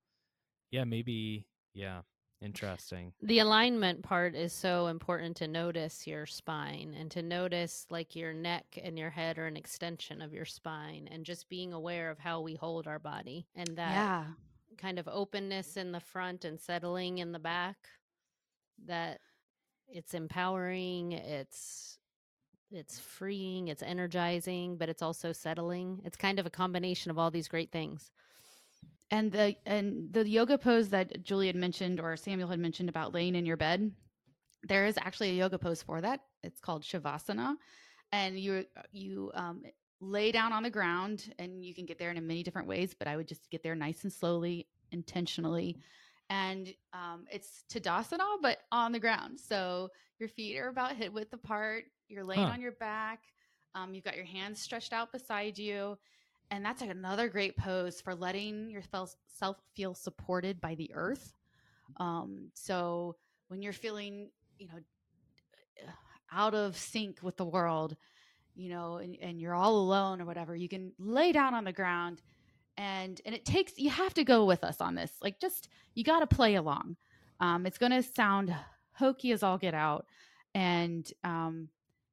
Yeah, 0.71 0.85
maybe. 0.85 1.45
Yeah, 1.75 2.01
interesting. 2.41 3.13
The 3.21 3.39
alignment 3.39 4.03
part 4.03 4.35
is 4.35 4.53
so 4.53 4.87
important 4.87 5.37
to 5.37 5.47
notice 5.47 6.05
your 6.05 6.25
spine 6.25 6.95
and 6.99 7.09
to 7.11 7.21
notice 7.21 7.85
like 7.89 8.15
your 8.15 8.33
neck 8.33 8.65
and 8.81 8.97
your 8.97 9.09
head 9.09 9.37
are 9.37 9.47
an 9.47 9.57
extension 9.57 10.21
of 10.21 10.33
your 10.33 10.45
spine 10.45 11.07
and 11.11 11.25
just 11.25 11.49
being 11.49 11.73
aware 11.73 12.09
of 12.09 12.19
how 12.19 12.41
we 12.41 12.55
hold 12.55 12.87
our 12.87 12.99
body 12.99 13.47
and 13.55 13.67
that 13.75 13.93
yeah. 13.93 14.23
kind 14.77 14.99
of 14.99 15.07
openness 15.07 15.77
in 15.77 15.91
the 15.91 15.99
front 15.99 16.45
and 16.45 16.59
settling 16.59 17.17
in 17.17 17.31
the 17.31 17.39
back 17.39 17.77
that 18.85 19.19
it's 19.89 20.13
empowering 20.13 21.13
it's 21.13 21.97
it's 22.71 22.99
freeing 22.99 23.69
it's 23.69 23.81
energizing 23.81 24.75
but 24.77 24.89
it's 24.89 25.01
also 25.01 25.31
settling 25.31 26.01
it's 26.03 26.17
kind 26.17 26.37
of 26.37 26.45
a 26.45 26.49
combination 26.49 27.09
of 27.09 27.17
all 27.17 27.31
these 27.31 27.47
great 27.47 27.71
things 27.71 28.11
and 29.11 29.31
the 29.31 29.55
and 29.65 30.11
the 30.11 30.27
yoga 30.27 30.57
pose 30.57 30.89
that 30.89 31.23
Julie 31.23 31.47
had 31.47 31.55
mentioned 31.55 31.99
or 31.99 32.15
Samuel 32.17 32.49
had 32.49 32.59
mentioned 32.59 32.89
about 32.89 33.13
laying 33.13 33.35
in 33.35 33.45
your 33.45 33.57
bed, 33.57 33.91
there 34.63 34.85
is 34.85 34.97
actually 34.97 35.29
a 35.31 35.33
yoga 35.33 35.57
pose 35.57 35.81
for 35.81 36.01
that. 36.01 36.21
It's 36.43 36.59
called 36.59 36.83
shavasana, 36.83 37.55
and 38.11 38.39
you 38.39 38.65
you 38.91 39.31
um, 39.33 39.63
lay 40.01 40.31
down 40.31 40.51
on 40.53 40.63
the 40.63 40.69
ground, 40.69 41.33
and 41.39 41.63
you 41.63 41.73
can 41.73 41.85
get 41.85 41.97
there 41.99 42.11
in 42.11 42.27
many 42.27 42.43
different 42.43 42.67
ways. 42.67 42.93
But 42.97 43.07
I 43.07 43.15
would 43.15 43.27
just 43.27 43.49
get 43.49 43.63
there 43.63 43.75
nice 43.75 44.03
and 44.03 44.11
slowly, 44.11 44.67
intentionally, 44.91 45.77
and 46.29 46.73
um, 46.93 47.25
it's 47.31 47.63
tadasana, 47.71 48.37
but 48.41 48.59
on 48.71 48.91
the 48.91 48.99
ground. 48.99 49.39
So 49.39 49.89
your 50.19 50.29
feet 50.29 50.57
are 50.57 50.67
about 50.69 50.95
hip 50.95 51.13
width 51.13 51.33
apart. 51.33 51.85
You're 52.09 52.23
laying 52.25 52.41
Huh. 52.41 52.53
on 52.53 52.61
your 52.61 52.73
back. 52.73 53.21
Um, 53.75 53.93
you've 53.93 54.03
got 54.03 54.15
your 54.15 54.25
hands 54.25 54.59
stretched 54.59 54.91
out 54.93 55.11
beside 55.11 55.57
you 55.57 55.97
and 56.51 56.63
that's 56.63 56.81
like 56.81 56.89
another 56.89 57.27
great 57.27 57.57
pose 57.57 58.01
for 58.01 58.15
letting 58.15 58.69
yourself 58.69 59.15
feel 59.75 59.93
supported 59.93 60.61
by 60.61 60.75
the 60.75 60.91
earth. 60.93 61.33
Um, 61.97 62.49
so 62.53 63.15
when 63.47 63.61
you're 63.61 63.73
feeling 63.73 64.29
you 64.57 64.67
know 64.67 64.79
out 66.31 66.53
of 66.53 66.75
sync 66.75 67.19
with 67.21 67.37
the 67.37 67.45
world 67.45 67.95
you 68.55 68.69
know 68.69 68.97
and, 68.97 69.15
and 69.21 69.39
you're 69.39 69.55
all 69.55 69.77
alone 69.77 70.19
or 70.19 70.25
whatever 70.25 70.55
you 70.55 70.67
can 70.67 70.91
lay 70.99 71.31
down 71.31 71.53
on 71.53 71.63
the 71.63 71.71
ground 71.71 72.21
and 72.77 73.19
and 73.25 73.33
it 73.33 73.45
takes 73.45 73.73
you 73.77 73.89
have 73.89 74.13
to 74.13 74.23
go 74.23 74.45
with 74.45 74.63
us 74.63 74.81
on 74.81 74.95
this. 74.95 75.11
Like 75.21 75.39
just 75.39 75.69
you 75.95 76.03
got 76.03 76.19
to 76.19 76.27
play 76.27 76.55
along. 76.55 76.95
Um, 77.39 77.65
it's 77.65 77.77
going 77.77 77.91
to 77.91 78.03
sound 78.03 78.55
hokey 78.93 79.31
as 79.31 79.43
all 79.43 79.57
get 79.57 79.73
out 79.73 80.05
and 80.55 81.11
um, 81.23 81.69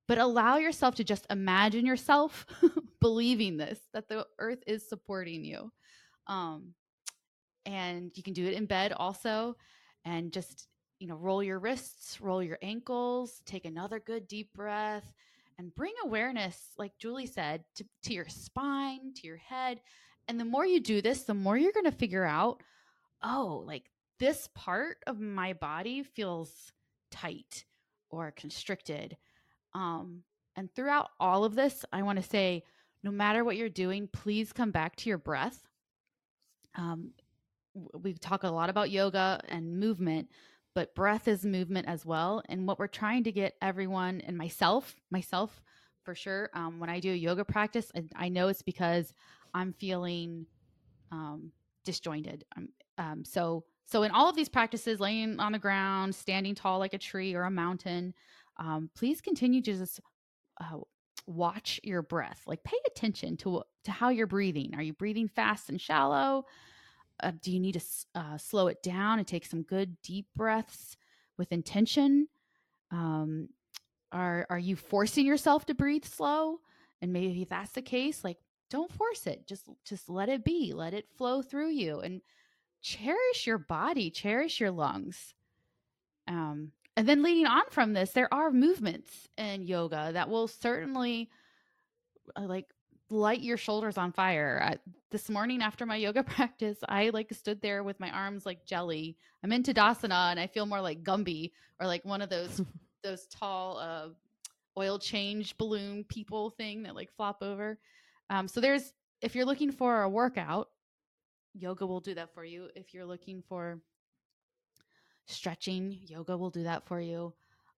but 0.06 0.18
allow 0.18 0.56
yourself 0.56 0.96
to 0.96 1.04
just 1.04 1.26
imagine 1.30 1.86
yourself 1.86 2.46
believing 3.04 3.56
this 3.56 3.78
that 3.92 4.08
the 4.08 4.26
earth 4.38 4.62
is 4.66 4.88
supporting 4.88 5.44
you 5.44 5.70
um 6.26 6.73
and 7.66 8.11
you 8.14 8.23
can 8.23 8.32
do 8.32 8.46
it 8.46 8.54
in 8.54 8.66
bed 8.66 8.92
also 8.92 9.54
and 10.04 10.32
just 10.32 10.66
you 10.99 11.06
know 11.06 11.16
roll 11.16 11.42
your 11.42 11.58
wrists 11.58 12.20
roll 12.20 12.42
your 12.42 12.58
ankles 12.62 13.42
take 13.44 13.64
another 13.64 14.00
good 14.00 14.26
deep 14.26 14.52
breath 14.54 15.12
and 15.58 15.75
bring 15.75 15.92
awareness 16.04 16.70
like 16.78 16.92
julie 16.99 17.26
said 17.26 17.62
to, 17.75 17.84
to 18.02 18.14
your 18.14 18.28
spine 18.28 19.12
to 19.14 19.26
your 19.26 19.37
head 19.37 19.80
and 20.28 20.40
the 20.40 20.44
more 20.44 20.64
you 20.64 20.80
do 20.80 21.02
this 21.02 21.25
the 21.25 21.34
more 21.34 21.58
you're 21.58 21.73
going 21.73 21.84
to 21.84 21.92
figure 21.92 22.25
out 22.25 22.62
oh 23.23 23.62
like 23.66 23.84
this 24.18 24.49
part 24.54 24.99
of 25.06 25.20
my 25.20 25.52
body 25.52 26.02
feels 26.02 26.73
tight 27.11 27.64
or 28.11 28.32
constricted. 28.32 29.16
Um, 29.75 30.23
and 30.56 30.73
throughout 30.75 31.11
all 31.18 31.44
of 31.44 31.54
this, 31.54 31.84
I 31.92 32.02
want 32.02 32.23
to 32.23 32.28
say 32.28 32.62
no 33.04 33.11
matter 33.11 33.44
what 33.44 33.56
you're 33.56 33.68
doing, 33.68 34.08
please 34.08 34.52
come 34.52 34.70
back 34.70 34.96
to 34.96 35.11
your 35.11 35.18
breath. 35.18 35.68
Um, 36.75 37.11
we 37.92 38.14
talk 38.14 38.44
a 38.44 38.49
lot 38.49 38.70
about 38.70 38.90
yoga 38.90 39.40
and 39.49 39.78
movement, 39.78 40.30
but 40.75 40.94
breath 40.94 41.28
is 41.28 41.44
movement 41.44 41.87
as 41.87 42.06
well. 42.06 42.42
And 42.49 42.66
what 42.66 42.78
we're 42.78 42.87
trying 42.87 43.23
to 43.25 43.32
get 43.32 43.56
everyone 43.61 44.23
and 44.23 44.38
myself, 44.38 44.96
myself 45.11 45.62
for 46.02 46.14
sure, 46.14 46.49
um, 46.54 46.80
when 46.80 46.88
I 46.88 46.99
do 46.99 47.12
a 47.12 47.16
yoga 47.16 47.44
practice, 47.44 47.92
and 47.94 48.11
I 48.16 48.30
know 48.30 48.49
it's 48.49 48.62
because 48.62 49.12
I'm 49.52 49.75
feeling 49.75 50.46
um, 51.12 51.52
disjointed. 51.84 52.44
Um, 52.96 53.23
so, 53.23 53.64
so 53.84 54.02
in 54.02 54.12
all 54.12 54.30
of 54.30 54.37
these 54.37 54.49
practices, 54.49 54.99
laying 54.99 55.38
on 55.40 55.52
the 55.52 55.58
ground, 55.58 56.14
standing 56.14 56.54
tall 56.54 56.78
like 56.78 56.94
a 56.94 56.99
tree 56.99 57.34
or 57.34 57.42
a 57.42 57.50
mountain, 57.50 58.14
um, 58.56 58.88
please 58.94 59.20
continue 59.20 59.61
to 59.61 59.73
just 59.75 60.00
uh, 60.58 60.78
watch 61.26 61.81
your 61.83 62.02
breath 62.02 62.43
like 62.47 62.62
pay 62.64 62.76
attention 62.87 63.37
to 63.38 63.62
to 63.85 63.90
how 63.90 64.09
you're 64.11 64.26
breathing. 64.26 64.75
Are 64.75 64.83
you 64.83 64.93
breathing 64.93 65.28
fast 65.28 65.69
and 65.69 65.81
shallow? 65.81 66.47
Uh, 67.23 67.33
do 67.40 67.52
you 67.52 67.61
need 67.61 67.75
to 67.75 67.83
uh, 68.14 68.37
slow 68.37 68.66
it 68.66 68.83
down 68.83 69.19
and 69.19 69.26
take 69.26 69.47
some 69.47 69.62
good 69.62 70.00
deep 70.02 70.26
breaths 70.37 70.97
with 71.38 71.52
intention? 71.52 72.28
Um, 72.90 73.49
are 74.12 74.47
are 74.50 74.59
you 74.59 74.76
forcing 74.76 75.26
yourself 75.26 75.66
to 75.66 75.75
breathe 75.75 76.04
slow? 76.04 76.59
And 77.02 77.12
maybe 77.12 77.43
if 77.43 77.49
that's 77.49 77.73
the 77.73 77.83
case 77.83 78.25
like 78.25 78.38
don't 78.71 78.93
force 78.93 79.26
it. 79.26 79.47
Just 79.47 79.69
just 79.85 80.09
let 80.09 80.28
it 80.28 80.45
be. 80.45 80.73
Let 80.75 80.95
it 80.95 81.09
flow 81.16 81.43
through 81.43 81.71
you 81.71 82.00
and 82.00 82.21
cherish 82.83 83.47
your 83.47 83.59
body. 83.59 84.11
Cherish 84.11 84.61
your 84.61 84.71
lungs. 84.71 85.35
Um, 86.26 86.73
and 86.96 87.08
then 87.08 87.22
leading 87.22 87.46
on 87.46 87.64
from 87.70 87.92
this, 87.92 88.10
there 88.10 88.32
are 88.32 88.50
movements 88.50 89.28
in 89.36 89.62
yoga 89.62 90.10
that 90.12 90.28
will 90.28 90.46
certainly 90.46 91.28
uh, 92.36 92.42
like 92.42 92.66
light 93.10 93.40
your 93.40 93.56
shoulders 93.56 93.98
on 93.98 94.12
fire. 94.12 94.60
I, 94.62 94.76
this 95.10 95.28
morning 95.28 95.60
after 95.60 95.86
my 95.86 95.96
yoga 95.96 96.22
practice, 96.22 96.78
I 96.88 97.10
like 97.10 97.32
stood 97.32 97.60
there 97.60 97.82
with 97.82 97.98
my 97.98 98.10
arms 98.10 98.46
like 98.46 98.64
jelly. 98.64 99.16
I'm 99.42 99.52
in 99.52 99.62
Tadasana 99.62 100.30
and 100.30 100.40
I 100.40 100.46
feel 100.46 100.66
more 100.66 100.80
like 100.80 101.02
Gumby 101.02 101.52
or 101.80 101.86
like 101.86 102.04
one 102.04 102.22
of 102.22 102.30
those 102.30 102.62
those 103.02 103.26
tall 103.26 103.78
uh, 103.78 104.08
oil 104.78 104.98
change 104.98 105.56
balloon 105.58 106.04
people 106.04 106.50
thing 106.50 106.84
that 106.84 106.94
like 106.94 107.12
flop 107.12 107.42
over. 107.42 107.78
Um, 108.30 108.48
so 108.48 108.60
there's 108.60 108.92
if 109.20 109.34
you're 109.34 109.44
looking 109.44 109.72
for 109.72 110.02
a 110.02 110.08
workout, 110.08 110.68
yoga 111.54 111.86
will 111.86 112.00
do 112.00 112.14
that 112.14 112.34
for 112.34 112.44
you. 112.44 112.68
If 112.74 112.94
you're 112.94 113.04
looking 113.04 113.42
for 113.48 113.80
stretching 115.26 115.99
yoga 116.07 116.37
will 116.37 116.50
do 116.50 116.64
that 116.64 116.87
for 116.87 117.00
you. 117.00 117.33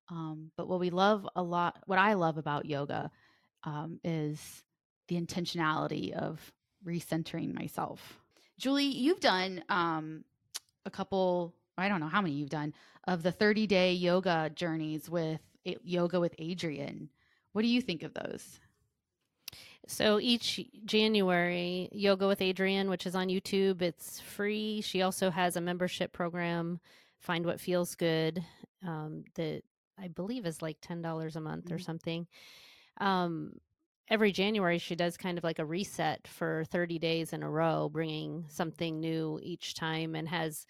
Um, 0.09 0.51
but 0.57 0.69
what 0.69 0.81
we 0.81 0.91
love 0.91 1.29
a 1.35 1.43
lot 1.43 1.83
what 1.87 1.99
i 1.99 2.15
love 2.15 2.39
about 2.39 2.67
yoga 2.67 3.11
um, 3.65 3.99
is 4.05 4.63
the 5.09 5.21
intentionality 5.21 6.13
of 6.13 6.53
recentering 6.87 7.55
myself. 7.55 8.21
Julie 8.59 8.85
you've 8.85 9.21
done 9.21 9.63
um, 9.69 10.25
a 10.85 10.91
couple 10.91 11.55
i 11.77 11.89
don't 11.89 12.01
know 12.01 12.09
how 12.09 12.23
many 12.23 12.35
you've 12.35 12.51
done 12.51 12.73
of 13.09 13.23
the 13.23 13.33
30 13.33 13.67
day 13.67 13.93
yoga 13.93 14.51
journeys 14.55 15.11
with 15.11 15.41
yoga 15.83 16.21
with 16.21 16.37
Adriene. 16.37 17.09
What 17.53 17.63
do 17.63 17.69
you 17.69 17.81
think 17.81 18.03
of 18.03 18.15
those? 18.15 18.61
So 19.89 20.19
each 20.21 20.61
January, 20.85 21.89
Yoga 21.93 22.27
with 22.27 22.41
Adriene, 22.41 22.89
which 22.89 23.07
is 23.07 23.15
on 23.15 23.29
YouTube, 23.29 23.83
it's 23.83 24.21
free. 24.21 24.81
She 24.81 25.03
also 25.03 25.31
has 25.31 25.57
a 25.57 25.61
membership 25.61 26.13
program, 26.13 26.81
Find 27.21 27.45
What 27.47 27.61
Feels 27.61 27.95
Good, 27.95 28.45
um, 28.83 29.25
that 29.35 29.63
I 29.99 30.09
believe 30.09 30.47
is 30.47 30.63
like 30.63 30.79
$10 30.81 31.37
a 31.37 31.41
month 31.41 31.71
or 31.73 31.79
Mhm. 31.79 31.79
something. 31.79 32.29
Um, 32.99 33.55
every 34.09 34.33
January, 34.33 34.79
she 34.79 34.97
does 34.97 35.17
kind 35.17 35.39
of 35.39 35.45
like 35.45 35.59
a 35.59 35.67
reset 35.67 36.27
for 36.29 36.65
30 36.67 36.99
days 36.99 37.33
in 37.33 37.43
a 37.43 37.51
row, 37.51 37.89
bringing 37.89 38.47
something 38.49 39.01
new 39.01 39.39
each 39.43 39.75
time 39.75 40.15
and 40.15 40.29
has 40.29 40.67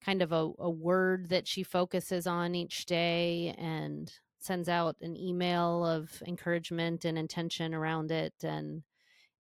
kind 0.00 0.22
of 0.22 0.32
a, 0.32 0.50
a 0.58 0.70
word 0.70 1.28
that 1.28 1.46
she 1.46 1.62
focuses 1.62 2.26
on 2.26 2.54
each 2.54 2.86
day 2.86 3.54
and 3.58 4.12
sends 4.38 4.68
out 4.68 4.96
an 5.02 5.16
email 5.16 5.84
of 5.84 6.22
encouragement 6.26 7.04
and 7.04 7.18
intention 7.18 7.74
around 7.74 8.10
it 8.10 8.34
and 8.42 8.82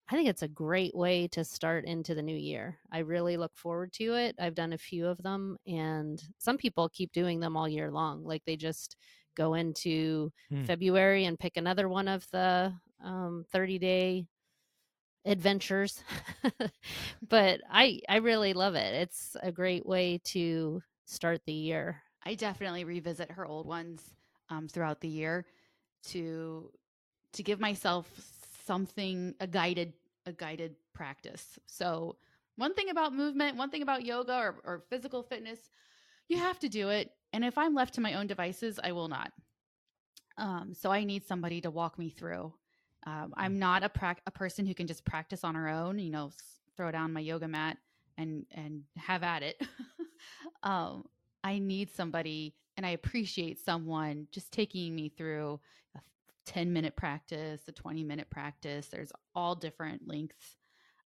I 0.08 0.14
think 0.14 0.28
it's 0.28 0.42
a 0.42 0.48
great 0.48 0.94
way 0.94 1.28
to 1.28 1.44
start 1.44 1.84
into 1.84 2.14
the 2.14 2.22
new 2.22 2.36
year. 2.36 2.78
I 2.90 2.98
really 3.00 3.36
look 3.36 3.56
forward 3.56 3.92
to 3.94 4.14
it. 4.14 4.36
I've 4.38 4.54
done 4.54 4.72
a 4.72 4.78
few 4.78 5.06
of 5.06 5.22
them, 5.22 5.58
and 5.66 6.22
some 6.38 6.56
people 6.56 6.88
keep 6.88 7.12
doing 7.12 7.40
them 7.40 7.56
all 7.56 7.68
year 7.68 7.90
long. 7.90 8.24
Like 8.24 8.44
they 8.44 8.56
just 8.56 8.96
go 9.36 9.54
into 9.54 10.32
Hmm. 10.50 10.66
February 10.66 11.26
and 11.26 11.38
pick 11.38 11.56
another 11.56 11.88
one 11.88 12.08
of 12.08 12.26
the 12.30 12.74
um, 13.02 13.44
30 13.50 13.78
day 13.78 14.26
adventures. 15.24 16.02
but 17.28 17.60
I 17.70 18.00
I 18.08 18.16
really 18.16 18.52
love 18.54 18.74
it. 18.74 18.94
It's 18.94 19.36
a 19.42 19.52
great 19.52 19.86
way 19.86 20.18
to 20.26 20.82
start 21.06 21.42
the 21.46 21.52
year. 21.52 22.02
I 22.24 22.34
definitely 22.34 22.84
revisit 22.84 23.30
her 23.32 23.46
old 23.46 23.66
ones 23.66 24.14
um, 24.48 24.68
throughout 24.68 25.00
the 25.00 25.08
year 25.08 25.46
to 26.04 26.72
to 27.34 27.42
give 27.42 27.60
myself 27.60 28.08
something 28.68 29.34
a 29.40 29.46
guided 29.46 29.94
a 30.26 30.32
guided 30.32 30.76
practice. 30.92 31.58
So 31.66 32.16
one 32.56 32.74
thing 32.74 32.90
about 32.90 33.14
movement, 33.14 33.56
one 33.56 33.70
thing 33.70 33.82
about 33.82 34.04
yoga 34.04 34.36
or, 34.36 34.56
or 34.64 34.84
physical 34.90 35.22
fitness, 35.22 35.70
you 36.28 36.36
have 36.38 36.58
to 36.58 36.68
do 36.68 36.90
it. 36.90 37.10
And 37.32 37.44
if 37.44 37.56
I'm 37.56 37.74
left 37.74 37.94
to 37.94 38.00
my 38.00 38.14
own 38.14 38.26
devices, 38.26 38.78
I 38.82 38.92
will 38.92 39.08
not. 39.08 39.32
Um, 40.36 40.74
so 40.74 40.90
I 40.90 41.04
need 41.04 41.26
somebody 41.26 41.60
to 41.62 41.70
walk 41.70 41.98
me 41.98 42.10
through. 42.10 42.52
Um, 43.06 43.32
I'm 43.36 43.58
not 43.58 43.82
a 43.84 43.88
prac- 43.88 44.22
a 44.26 44.30
person 44.30 44.66
who 44.66 44.74
can 44.74 44.86
just 44.86 45.04
practice 45.04 45.44
on 45.44 45.54
her 45.54 45.68
own. 45.68 45.98
You 45.98 46.10
know, 46.10 46.30
throw 46.76 46.90
down 46.90 47.12
my 47.12 47.20
yoga 47.20 47.48
mat 47.48 47.78
and 48.18 48.44
and 48.52 48.82
have 48.96 49.22
at 49.22 49.42
it. 49.42 49.62
um, 50.62 51.04
I 51.42 51.58
need 51.58 51.90
somebody, 51.90 52.54
and 52.76 52.84
I 52.84 52.90
appreciate 52.90 53.58
someone 53.58 54.26
just 54.30 54.52
taking 54.52 54.94
me 54.94 55.08
through 55.08 55.60
a 55.96 56.00
10 56.48 56.72
minute 56.72 56.96
practice, 56.96 57.60
the 57.66 57.72
20 57.72 58.02
minute 58.02 58.30
practice. 58.30 58.88
There's 58.88 59.12
all 59.34 59.54
different 59.54 60.08
lengths. 60.08 60.56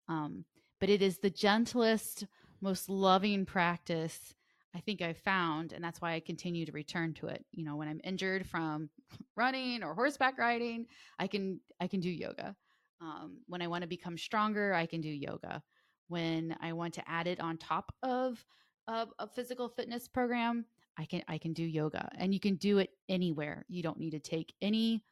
Um, 0.09 0.45
but 0.81 0.89
it 0.89 1.03
is 1.03 1.19
the 1.19 1.31
gentlest, 1.31 2.27
most 2.61 2.89
loving 2.89 3.45
practice 3.45 4.35
I 4.75 4.81
think 4.81 5.03
I've 5.03 5.19
found. 5.19 5.73
And 5.73 5.85
that's 5.85 6.01
why 6.01 6.15
I 6.15 6.21
continue 6.21 6.65
to 6.65 6.73
return 6.73 7.13
to 7.15 7.27
it. 7.27 7.45
You 7.53 7.65
know, 7.65 7.77
when 7.77 7.89
I'm 7.89 8.01
injured 8.05 8.47
from 8.47 8.89
running 9.37 9.83
or 9.83 9.95
horseback 9.95 10.39
riding, 10.39 10.87
I 11.19 11.27
can, 11.27 11.61
I 11.81 11.89
can 11.89 12.01
do 12.01 12.09
yoga. 12.09 12.57
Um, 13.01 13.39
when 13.49 13.61
I 13.61 13.67
want 13.67 13.83
to 13.83 13.89
become 13.89 14.17
stronger, 14.17 14.73
I 14.73 14.87
can 14.87 15.01
do 15.01 15.11
yoga. 15.11 15.63
When 16.09 16.57
I 16.61 16.73
want 16.73 16.95
to 16.95 17.09
add 17.09 17.27
it 17.27 17.41
on 17.41 17.59
top 17.59 17.93
of 18.03 18.45
a, 18.87 19.07
a 19.19 19.27
physical 19.27 19.69
fitness 19.69 20.09
program, 20.09 20.65
I 20.99 21.07
can 21.07 21.23
I 21.27 21.39
can 21.39 21.55
do 21.55 21.65
yoga, 21.65 22.11
and 22.19 22.35
you 22.35 22.41
can 22.41 22.57
do 22.57 22.79
it 22.79 22.91
anywhere. 23.09 23.65
You 23.69 23.83
don't 23.83 23.99
need 23.99 24.11
to 24.11 24.19
take 24.19 24.53
any 24.61 25.03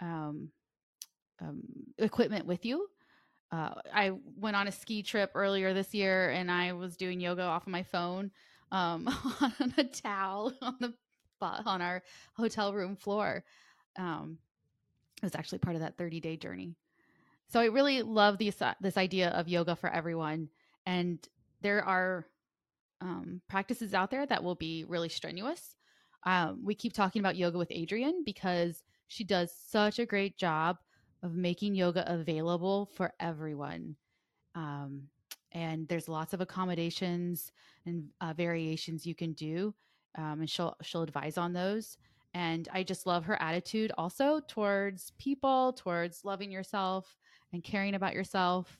um, 0.00 0.50
um, 1.40 1.62
equipment 1.98 2.46
with 2.46 2.64
you. 2.64 2.86
Uh, 3.52 3.74
I 3.92 4.12
went 4.36 4.56
on 4.56 4.68
a 4.68 4.72
ski 4.72 5.02
trip 5.02 5.32
earlier 5.34 5.74
this 5.74 5.92
year, 5.92 6.30
and 6.30 6.50
I 6.50 6.72
was 6.72 6.96
doing 6.96 7.20
yoga 7.20 7.42
off 7.42 7.66
of 7.66 7.72
my 7.72 7.82
phone 7.82 8.30
um, 8.70 9.08
on 9.40 9.74
a 9.76 9.84
towel 9.84 10.52
on 10.62 10.76
the 10.80 10.94
on 11.42 11.80
our 11.80 12.02
hotel 12.34 12.74
room 12.74 12.96
floor. 12.96 13.44
Um, 13.98 14.38
it 15.22 15.26
was 15.26 15.34
actually 15.34 15.58
part 15.58 15.74
of 15.74 15.82
that 15.82 15.96
30 15.96 16.20
day 16.20 16.36
journey. 16.36 16.74
So 17.48 17.60
I 17.60 17.66
really 17.66 18.02
love 18.02 18.38
this 18.38 18.62
this 18.80 18.96
idea 18.96 19.30
of 19.30 19.48
yoga 19.48 19.74
for 19.74 19.90
everyone, 19.90 20.48
and 20.86 21.18
there 21.62 21.84
are 21.84 22.26
um, 23.00 23.40
practices 23.48 23.94
out 23.94 24.10
there 24.10 24.26
that 24.26 24.44
will 24.44 24.54
be 24.54 24.84
really 24.86 25.08
strenuous. 25.08 25.74
Um, 26.24 26.60
we 26.62 26.74
keep 26.74 26.92
talking 26.92 27.20
about 27.20 27.36
yoga 27.36 27.58
with 27.58 27.70
Adriene 27.70 28.24
because 28.24 28.82
she 29.10 29.24
does 29.24 29.52
such 29.52 29.98
a 29.98 30.06
great 30.06 30.38
job 30.38 30.78
of 31.24 31.34
making 31.34 31.74
yoga 31.74 32.10
available 32.10 32.86
for 32.94 33.12
everyone. 33.18 33.96
Um, 34.54 35.02
and 35.50 35.88
there's 35.88 36.08
lots 36.08 36.32
of 36.32 36.40
accommodations 36.40 37.50
and 37.86 38.08
uh, 38.20 38.32
variations 38.34 39.04
you 39.04 39.16
can 39.16 39.32
do, 39.32 39.74
um, 40.16 40.40
and 40.40 40.48
she'll 40.48 40.76
she'll 40.82 41.02
advise 41.02 41.36
on 41.36 41.52
those. 41.52 41.98
And 42.34 42.68
I 42.72 42.84
just 42.84 43.04
love 43.04 43.24
her 43.24 43.40
attitude 43.42 43.90
also 43.98 44.40
towards 44.46 45.10
people, 45.18 45.72
towards 45.72 46.24
loving 46.24 46.52
yourself 46.52 47.16
and 47.52 47.64
caring 47.64 47.96
about 47.96 48.14
yourself. 48.14 48.78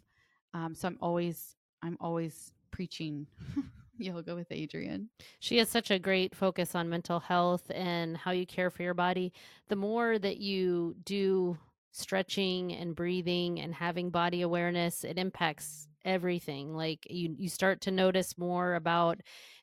Um, 0.55 0.77
so 0.77 0.87
I'm 0.87 0.99
always 1.01 1.57
I'm 1.83 1.97
always 2.01 2.53
preaching 2.71 3.27
yoga 4.01 4.35
with 4.35 4.49
Adriene. 4.49 5.07
She 5.39 5.59
has 5.59 5.69
such 5.69 5.91
a 5.91 5.99
great 5.99 6.35
focus 6.35 6.75
on 6.75 6.89
mental 6.89 7.21
health 7.21 7.71
and 7.75 8.17
how 8.17 8.31
you 8.31 8.47
care 8.47 8.71
for 8.71 8.83
your 8.83 8.95
body. 8.95 9.33
The 9.69 9.77
more 9.77 10.19
that 10.19 10.39
you 10.39 10.97
do 11.05 11.59
stretching 11.93 12.73
and 12.73 12.95
breathing 12.95 13.61
and 13.61 13.75
having 13.75 14.11
body 14.11 14.43
awareness, 14.43 15.05
it 15.05 15.19
impacts 15.19 15.89
everything. 16.05 16.75
Like 16.75 17.07
you 17.11 17.35
you 17.39 17.49
start 17.49 17.83
to 17.83 17.91
notice 17.91 18.39
more 18.39 18.75
about 18.75 19.21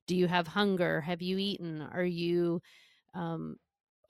do 0.08 0.16
you 0.16 0.28
have 0.28 0.48
hunger? 0.48 1.02
Have 1.02 1.22
you 1.22 1.38
eaten? 1.38 1.82
Are 1.82 2.06
you 2.06 2.62
um 3.14 3.58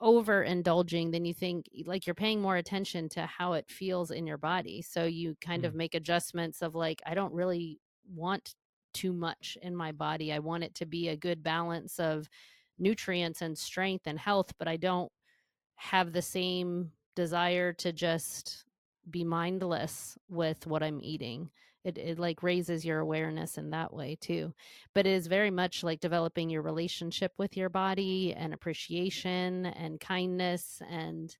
overindulging 0.00 1.10
then 1.10 1.24
you 1.24 1.34
think 1.34 1.66
like 1.84 2.06
you're 2.06 2.14
paying 2.14 2.40
more 2.40 2.56
attention 2.56 3.08
to 3.08 3.26
how 3.26 3.54
it 3.54 3.68
feels 3.68 4.12
in 4.12 4.28
your 4.28 4.38
body 4.38 4.80
so 4.80 5.04
you 5.04 5.36
kind 5.40 5.64
of 5.64 5.74
make 5.74 5.96
adjustments 5.96 6.62
of 6.62 6.76
like 6.76 7.02
i 7.04 7.14
don't 7.14 7.32
really 7.32 7.80
want 8.14 8.54
too 9.00 9.12
much 9.12 9.56
in 9.62 9.74
my 9.74 9.92
body. 9.92 10.32
I 10.32 10.38
want 10.38 10.64
it 10.64 10.74
to 10.76 10.86
be 10.86 11.08
a 11.08 11.16
good 11.16 11.42
balance 11.42 11.98
of 11.98 12.28
nutrients 12.78 13.42
and 13.42 13.58
strength 13.58 14.06
and 14.06 14.18
health 14.18 14.52
but 14.58 14.68
i 14.68 14.76
don't 14.76 15.10
have 15.74 16.12
the 16.12 16.22
same 16.22 16.90
desire 17.14 17.72
to 17.72 17.92
just 17.92 18.64
be 19.10 19.24
mindless 19.24 20.16
with 20.28 20.66
what 20.66 20.82
i'm 20.82 21.00
eating. 21.02 21.50
It, 21.84 21.96
it 21.96 22.18
like 22.18 22.42
raises 22.42 22.84
your 22.84 22.98
awareness 22.98 23.56
in 23.56 23.70
that 23.70 23.92
way 23.92 24.18
too. 24.20 24.52
But 24.94 25.06
it 25.06 25.12
is 25.12 25.26
very 25.26 25.50
much 25.50 25.82
like 25.82 26.00
developing 26.00 26.50
your 26.50 26.62
relationship 26.62 27.32
with 27.38 27.56
your 27.56 27.70
body 27.70 28.34
and 28.34 28.52
appreciation 28.52 29.66
and 29.66 29.98
kindness 29.98 30.82
and 30.90 31.34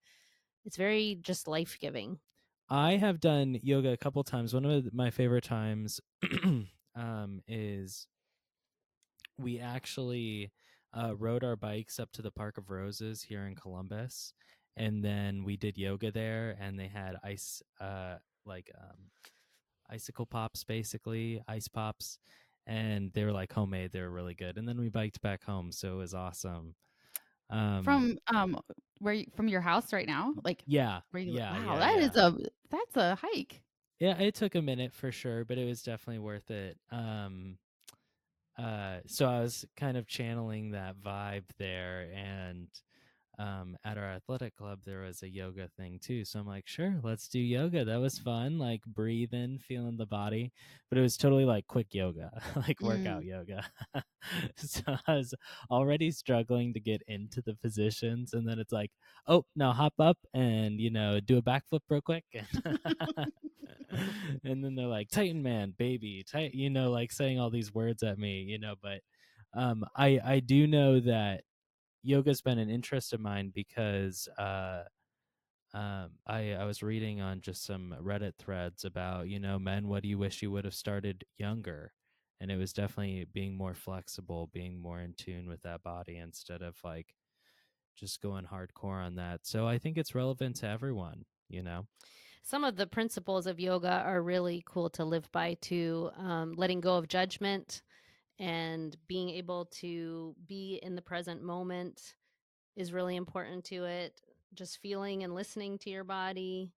it's 0.64 0.76
very 0.76 1.18
just 1.20 1.48
life-giving. 1.48 2.18
I 2.70 2.96
have 2.96 3.20
done 3.20 3.58
yoga 3.62 3.90
a 3.90 3.96
couple 3.96 4.22
times. 4.24 4.54
One 4.54 4.64
of 4.64 4.92
my 4.92 5.10
favorite 5.10 5.44
times 5.44 6.00
um, 6.98 7.42
is 7.46 8.06
we 9.38 9.60
actually 9.60 10.50
uh, 10.92 11.14
rode 11.16 11.44
our 11.44 11.56
bikes 11.56 12.00
up 12.00 12.10
to 12.12 12.22
the 12.22 12.30
Park 12.30 12.58
of 12.58 12.70
Roses 12.70 13.22
here 13.22 13.46
in 13.46 13.54
Columbus, 13.54 14.32
and 14.76 15.04
then 15.04 15.44
we 15.44 15.56
did 15.56 15.78
yoga 15.78 16.10
there. 16.10 16.56
And 16.60 16.78
they 16.78 16.88
had 16.88 17.16
ice, 17.22 17.62
uh, 17.80 18.16
like 18.44 18.70
um, 18.78 18.96
icicle 19.88 20.26
pops, 20.26 20.64
basically 20.64 21.40
ice 21.46 21.68
pops, 21.68 22.18
and 22.66 23.12
they 23.12 23.24
were 23.24 23.32
like 23.32 23.52
homemade. 23.52 23.92
They 23.92 24.00
were 24.00 24.10
really 24.10 24.34
good. 24.34 24.58
And 24.58 24.66
then 24.66 24.78
we 24.78 24.88
biked 24.88 25.20
back 25.20 25.44
home, 25.44 25.70
so 25.72 25.94
it 25.94 25.98
was 25.98 26.14
awesome. 26.14 26.74
Um, 27.50 27.82
from 27.82 28.18
um 28.26 28.60
where 28.98 29.14
you, 29.14 29.26
from 29.34 29.48
your 29.48 29.62
house 29.62 29.90
right 29.94 30.06
now 30.06 30.34
like 30.44 30.62
yeah, 30.66 31.00
you 31.14 31.32
yeah, 31.32 31.52
wow 31.64 31.74
yeah, 31.74 31.78
that 31.78 31.98
is 31.98 32.10
yeah. 32.14 32.26
a 32.26 32.32
that's 32.68 32.96
a 32.96 33.14
hike 33.14 33.62
Yeah, 34.00 34.16
it 34.18 34.34
took 34.34 34.54
a 34.54 34.62
minute 34.62 34.92
for 34.92 35.10
sure, 35.10 35.44
but 35.44 35.58
it 35.58 35.64
was 35.64 35.82
definitely 35.82 36.20
worth 36.20 36.50
it. 36.50 36.78
Um 36.90 37.58
uh 38.58 38.98
so 39.06 39.26
I 39.26 39.40
was 39.40 39.64
kind 39.76 39.96
of 39.96 40.06
channeling 40.06 40.72
that 40.72 40.96
vibe 41.00 41.44
there 41.58 42.10
and 42.14 42.68
um 43.38 43.76
at 43.84 43.96
our 43.96 44.10
athletic 44.10 44.56
club 44.56 44.80
there 44.84 45.02
was 45.02 45.22
a 45.22 45.28
yoga 45.28 45.68
thing 45.76 45.98
too. 46.02 46.24
So 46.24 46.40
I'm 46.40 46.46
like, 46.46 46.66
sure, 46.66 46.98
let's 47.02 47.28
do 47.28 47.38
yoga. 47.38 47.84
That 47.84 48.00
was 48.00 48.18
fun, 48.18 48.58
like 48.58 48.82
breathing, 48.86 49.58
feeling 49.58 49.96
the 49.96 50.06
body. 50.06 50.52
But 50.88 50.98
it 50.98 51.02
was 51.02 51.16
totally 51.16 51.44
like 51.44 51.66
quick 51.66 51.94
yoga, 51.94 52.30
like 52.56 52.80
workout 52.80 53.24
yoga. 53.24 53.64
so 54.56 54.82
I 55.06 55.14
was 55.14 55.34
already 55.70 56.10
struggling 56.10 56.72
to 56.74 56.80
get 56.80 57.02
into 57.06 57.42
the 57.42 57.54
positions 57.54 58.34
and 58.34 58.46
then 58.48 58.58
it's 58.58 58.72
like, 58.72 58.90
oh, 59.26 59.44
now 59.56 59.72
hop 59.72 59.94
up 59.98 60.18
and 60.34 60.80
you 60.80 60.90
know, 60.90 61.20
do 61.20 61.38
a 61.38 61.42
backflip 61.42 61.80
real 61.88 62.00
quick. 62.00 62.24
and 64.44 64.62
then 64.64 64.74
they're 64.74 64.86
like 64.86 65.08
titan 65.08 65.42
man 65.42 65.72
baby 65.78 66.24
tight 66.30 66.54
you 66.54 66.70
know 66.70 66.90
like 66.90 67.10
saying 67.10 67.40
all 67.40 67.50
these 67.50 67.72
words 67.72 68.02
at 68.02 68.18
me 68.18 68.44
you 68.46 68.58
know 68.58 68.74
but 68.82 69.00
um 69.54 69.84
i 69.96 70.20
i 70.24 70.40
do 70.40 70.66
know 70.66 71.00
that 71.00 71.42
yoga's 72.02 72.40
been 72.40 72.58
an 72.58 72.70
interest 72.70 73.12
of 73.12 73.20
mine 73.20 73.50
because 73.54 74.28
uh 74.38 74.82
um 75.74 76.10
i 76.26 76.52
i 76.52 76.64
was 76.64 76.82
reading 76.82 77.20
on 77.20 77.40
just 77.40 77.64
some 77.64 77.94
reddit 78.00 78.32
threads 78.38 78.84
about 78.84 79.28
you 79.28 79.38
know 79.38 79.58
men 79.58 79.88
what 79.88 80.02
do 80.02 80.08
you 80.08 80.18
wish 80.18 80.42
you 80.42 80.50
would 80.50 80.64
have 80.64 80.74
started 80.74 81.24
younger? 81.36 81.92
and 82.40 82.52
it 82.52 82.56
was 82.56 82.72
definitely 82.72 83.26
being 83.32 83.56
more 83.56 83.74
flexible 83.74 84.48
being 84.52 84.80
more 84.80 85.00
in 85.00 85.12
tune 85.14 85.48
with 85.48 85.60
that 85.62 85.82
body 85.82 86.18
instead 86.18 86.62
of 86.62 86.76
like 86.84 87.14
just 87.96 88.22
going 88.22 88.44
hardcore 88.44 89.04
on 89.04 89.16
that. 89.16 89.40
So 89.42 89.66
i 89.66 89.76
think 89.76 89.98
it's 89.98 90.14
relevant 90.14 90.56
to 90.56 90.68
everyone 90.68 91.24
you 91.48 91.62
know? 91.62 91.86
Some 92.42 92.64
of 92.64 92.76
the 92.76 92.86
principles 92.86 93.46
of 93.46 93.60
yoga 93.60 94.02
are 94.04 94.22
really 94.22 94.62
cool 94.66 94.88
to 94.90 95.04
live 95.04 95.30
by 95.32 95.54
too 95.60 96.10
um, 96.16 96.54
letting 96.56 96.80
go 96.80 96.96
of 96.96 97.08
judgment 97.08 97.82
and 98.38 98.96
being 99.08 99.30
able 99.30 99.66
to 99.66 100.34
be 100.46 100.80
in 100.82 100.94
the 100.94 101.02
present 101.02 101.42
moment 101.42 102.14
is 102.76 102.92
really 102.92 103.16
important 103.16 103.64
to 103.64 103.84
it 103.84 104.20
just 104.54 104.78
feeling 104.78 105.24
and 105.24 105.34
listening 105.34 105.78
to 105.78 105.90
your 105.90 106.04
body 106.04 106.72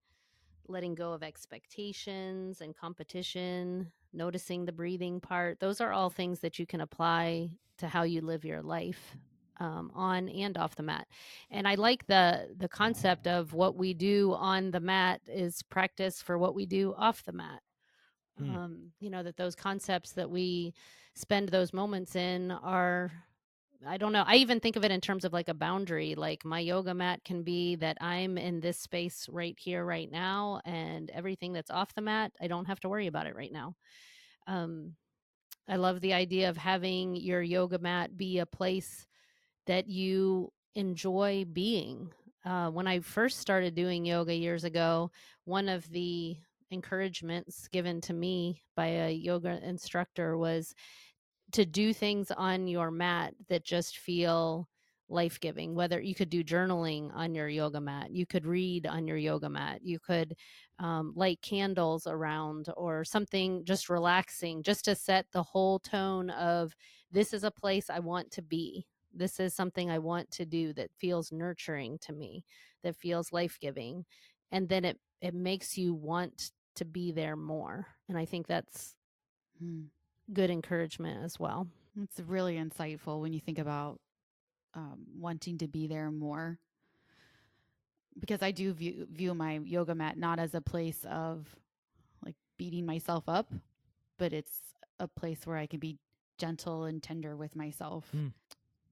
letting 0.68 0.94
go 0.94 1.12
of 1.12 1.22
expectations 1.22 2.60
and 2.60 2.76
competition, 2.76 3.90
noticing 4.12 4.64
the 4.64 4.72
breathing 4.72 5.20
part. 5.20 5.60
Those 5.60 5.80
are 5.80 5.92
all 5.92 6.10
things 6.10 6.40
that 6.40 6.58
you 6.58 6.66
can 6.66 6.80
apply 6.80 7.50
to 7.78 7.88
how 7.88 8.02
you 8.02 8.20
live 8.20 8.44
your 8.44 8.62
life 8.62 9.16
um, 9.60 9.90
on 9.94 10.28
and 10.28 10.56
off 10.56 10.76
the 10.76 10.82
mat. 10.82 11.06
And 11.50 11.68
I 11.68 11.74
like 11.74 12.06
the 12.06 12.48
the 12.56 12.68
concept 12.68 13.26
of 13.26 13.52
what 13.52 13.76
we 13.76 13.94
do 13.94 14.32
on 14.34 14.70
the 14.70 14.80
mat 14.80 15.20
is 15.26 15.62
practice 15.62 16.20
for 16.22 16.38
what 16.38 16.54
we 16.54 16.66
do 16.66 16.94
off 16.96 17.24
the 17.24 17.32
mat. 17.32 17.60
Hmm. 18.38 18.56
Um, 18.56 18.78
you 19.00 19.10
know 19.10 19.22
that 19.22 19.36
those 19.36 19.54
concepts 19.54 20.12
that 20.12 20.30
we 20.30 20.74
spend 21.14 21.48
those 21.48 21.72
moments 21.72 22.16
in 22.16 22.50
are 22.50 23.12
I 23.86 23.96
don't 23.96 24.12
know. 24.12 24.24
I 24.26 24.36
even 24.36 24.60
think 24.60 24.76
of 24.76 24.84
it 24.84 24.92
in 24.92 25.00
terms 25.00 25.24
of 25.24 25.32
like 25.32 25.48
a 25.48 25.54
boundary. 25.54 26.14
Like 26.14 26.44
my 26.44 26.60
yoga 26.60 26.94
mat 26.94 27.24
can 27.24 27.42
be 27.42 27.76
that 27.76 27.98
I'm 28.00 28.38
in 28.38 28.60
this 28.60 28.78
space 28.78 29.26
right 29.30 29.56
here, 29.58 29.84
right 29.84 30.10
now, 30.10 30.60
and 30.64 31.10
everything 31.10 31.52
that's 31.52 31.70
off 31.70 31.94
the 31.94 32.00
mat, 32.00 32.32
I 32.40 32.46
don't 32.46 32.66
have 32.66 32.80
to 32.80 32.88
worry 32.88 33.08
about 33.08 33.26
it 33.26 33.34
right 33.34 33.52
now. 33.52 33.74
Um, 34.46 34.94
I 35.68 35.76
love 35.76 36.00
the 36.00 36.12
idea 36.12 36.48
of 36.48 36.56
having 36.56 37.16
your 37.16 37.42
yoga 37.42 37.78
mat 37.78 38.16
be 38.16 38.38
a 38.38 38.46
place 38.46 39.06
that 39.66 39.88
you 39.88 40.52
enjoy 40.74 41.44
being. 41.52 42.10
Uh, 42.44 42.70
when 42.70 42.86
I 42.86 43.00
first 43.00 43.38
started 43.38 43.74
doing 43.74 44.04
yoga 44.04 44.34
years 44.34 44.64
ago, 44.64 45.10
one 45.44 45.68
of 45.68 45.88
the 45.90 46.36
encouragements 46.72 47.68
given 47.68 48.00
to 48.02 48.12
me 48.12 48.62
by 48.76 48.86
a 48.86 49.10
yoga 49.10 49.60
instructor 49.62 50.36
was 50.36 50.74
to 51.52 51.64
do 51.64 51.92
things 51.92 52.30
on 52.30 52.66
your 52.66 52.90
mat 52.90 53.34
that 53.48 53.64
just 53.64 53.98
feel 53.98 54.68
life 55.08 55.38
giving. 55.40 55.74
Whether 55.74 56.00
you 56.00 56.14
could 56.14 56.30
do 56.30 56.42
journaling 56.42 57.14
on 57.14 57.34
your 57.34 57.48
yoga 57.48 57.80
mat, 57.80 58.10
you 58.10 58.26
could 58.26 58.46
read 58.46 58.86
on 58.86 59.06
your 59.06 59.18
yoga 59.18 59.48
mat, 59.48 59.80
you 59.82 59.98
could 59.98 60.34
um, 60.78 61.12
light 61.14 61.40
candles 61.42 62.06
around 62.06 62.68
or 62.76 63.04
something 63.04 63.64
just 63.64 63.90
relaxing, 63.90 64.62
just 64.62 64.84
to 64.86 64.94
set 64.94 65.26
the 65.32 65.42
whole 65.42 65.78
tone 65.78 66.30
of 66.30 66.74
this 67.12 67.34
is 67.34 67.44
a 67.44 67.50
place 67.50 67.90
I 67.90 68.00
want 68.00 68.30
to 68.32 68.42
be. 68.42 68.86
This 69.14 69.38
is 69.38 69.54
something 69.54 69.90
I 69.90 69.98
want 69.98 70.30
to 70.32 70.46
do 70.46 70.72
that 70.72 70.90
feels 70.98 71.30
nurturing 71.30 71.98
to 71.98 72.12
me, 72.14 72.44
that 72.82 72.96
feels 72.96 73.32
life 73.32 73.58
giving. 73.60 74.06
And 74.50 74.68
then 74.68 74.84
it, 74.86 74.98
it 75.20 75.34
makes 75.34 75.76
you 75.76 75.94
want 75.94 76.52
to 76.76 76.84
be 76.84 77.12
there 77.12 77.36
more. 77.36 77.86
And 78.08 78.16
I 78.18 78.24
think 78.24 78.46
that's 78.46 78.94
Hmm. 79.58 79.84
good 80.32 80.50
encouragement 80.50 81.22
as 81.24 81.38
well. 81.38 81.68
It's 82.00 82.20
really 82.20 82.56
insightful 82.56 83.20
when 83.20 83.32
you 83.32 83.40
think 83.40 83.58
about 83.58 84.00
um, 84.74 85.04
wanting 85.18 85.58
to 85.58 85.68
be 85.68 85.86
there 85.86 86.10
more. 86.10 86.58
Because 88.18 88.42
I 88.42 88.50
do 88.50 88.72
view 88.72 89.06
view 89.10 89.34
my 89.34 89.58
yoga 89.58 89.94
mat 89.94 90.16
not 90.18 90.38
as 90.38 90.54
a 90.54 90.60
place 90.60 91.04
of 91.08 91.54
like 92.24 92.34
beating 92.58 92.84
myself 92.86 93.24
up, 93.28 93.52
but 94.18 94.32
it's 94.32 94.58
a 95.00 95.08
place 95.08 95.46
where 95.46 95.56
I 95.56 95.66
can 95.66 95.80
be 95.80 95.98
gentle 96.38 96.84
and 96.84 97.02
tender 97.02 97.36
with 97.36 97.56
myself. 97.56 98.08
Hmm. 98.10 98.28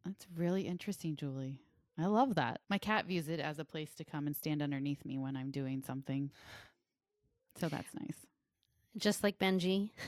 That's 0.05 0.27
really 0.37 0.63
interesting, 0.67 1.17
Julie. 1.17 1.59
I 1.99 2.07
love 2.07 2.35
that. 2.37 2.61
My 2.71 2.79
cat 2.79 3.05
views 3.05 3.29
it 3.29 3.41
as 3.41 3.59
a 3.59 3.65
place 3.65 3.95
to 3.97 4.05
come 4.05 4.27
and 4.27 4.35
stand 4.35 4.63
underneath 4.63 5.05
me 5.05 5.19
when 5.19 5.37
I'm 5.37 5.51
doing 5.51 5.83
something. 5.83 6.31
So 7.59 7.69
that's 7.69 7.93
nice. 7.95 8.17
Just 8.97 9.23
like 9.23 9.39
Benji. 9.39 9.91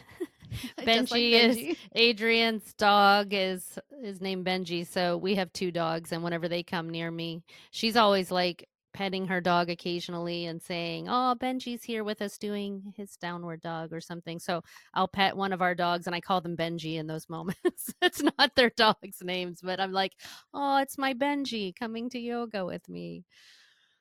Just 0.78 0.78
like 0.78 0.86
Benji 0.86 1.32
is 1.32 1.76
Adriene's 1.96 2.74
dog 2.74 3.28
is 3.32 3.78
is 4.02 4.20
named 4.20 4.44
Benji, 4.44 4.86
so 4.86 5.16
we 5.16 5.34
have 5.36 5.52
two 5.52 5.70
dogs 5.70 6.12
and 6.12 6.22
whenever 6.22 6.48
they 6.48 6.62
come 6.62 6.90
near 6.90 7.10
me, 7.10 7.42
she's 7.70 7.96
always 7.96 8.30
like 8.30 8.68
petting 8.92 9.26
her 9.26 9.40
dog 9.40 9.70
occasionally 9.70 10.44
and 10.46 10.60
saying, 10.60 11.08
"Oh, 11.08 11.34
Benji's 11.40 11.82
here 11.82 12.04
with 12.04 12.20
us 12.20 12.36
doing 12.36 12.92
his 12.96 13.16
downward 13.16 13.62
dog 13.62 13.92
or 13.92 14.00
something." 14.00 14.38
So, 14.38 14.62
I'll 14.92 15.08
pet 15.08 15.36
one 15.36 15.52
of 15.52 15.62
our 15.62 15.74
dogs 15.74 16.06
and 16.06 16.14
I 16.14 16.20
call 16.20 16.40
them 16.40 16.56
Benji 16.56 16.96
in 16.96 17.06
those 17.06 17.28
moments. 17.30 17.94
it's 18.02 18.22
not 18.22 18.54
their 18.54 18.70
dogs' 18.70 19.22
names, 19.22 19.60
but 19.62 19.80
I'm 19.80 19.92
like, 19.92 20.12
"Oh, 20.52 20.76
it's 20.78 20.98
my 20.98 21.14
Benji 21.14 21.74
coming 21.74 22.10
to 22.10 22.18
yoga 22.18 22.66
with 22.66 22.88
me." 22.88 23.24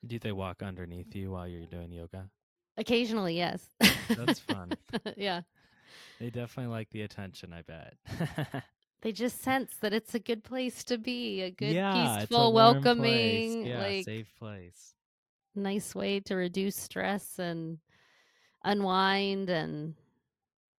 Do 0.06 0.18
they 0.18 0.32
walk 0.32 0.62
underneath 0.62 1.14
you 1.14 1.30
while 1.30 1.46
you're 1.46 1.66
doing 1.66 1.92
yoga? 1.92 2.28
Occasionally, 2.76 3.36
yes. 3.36 3.68
That's 4.08 4.40
fun. 4.40 4.72
yeah. 5.16 5.42
They 6.18 6.30
definitely 6.30 6.72
like 6.72 6.90
the 6.90 7.02
attention, 7.02 7.52
I 7.52 7.62
bet. 7.62 7.94
they 9.02 9.12
just 9.12 9.42
sense 9.42 9.74
that 9.80 9.92
it's 9.92 10.14
a 10.14 10.18
good 10.18 10.44
place 10.44 10.84
to 10.84 10.98
be, 10.98 11.42
a 11.42 11.50
good, 11.50 11.74
yeah, 11.74 12.14
it's 12.14 12.24
a 12.24 12.26
peaceful, 12.28 12.52
welcoming. 12.52 13.66
Yeah, 13.66 13.78
like 13.78 14.04
safe 14.04 14.32
place. 14.38 14.94
nice 15.54 15.94
way 15.94 16.20
to 16.20 16.36
reduce 16.36 16.76
stress 16.76 17.38
and 17.38 17.78
unwind, 18.64 19.50
and 19.50 19.94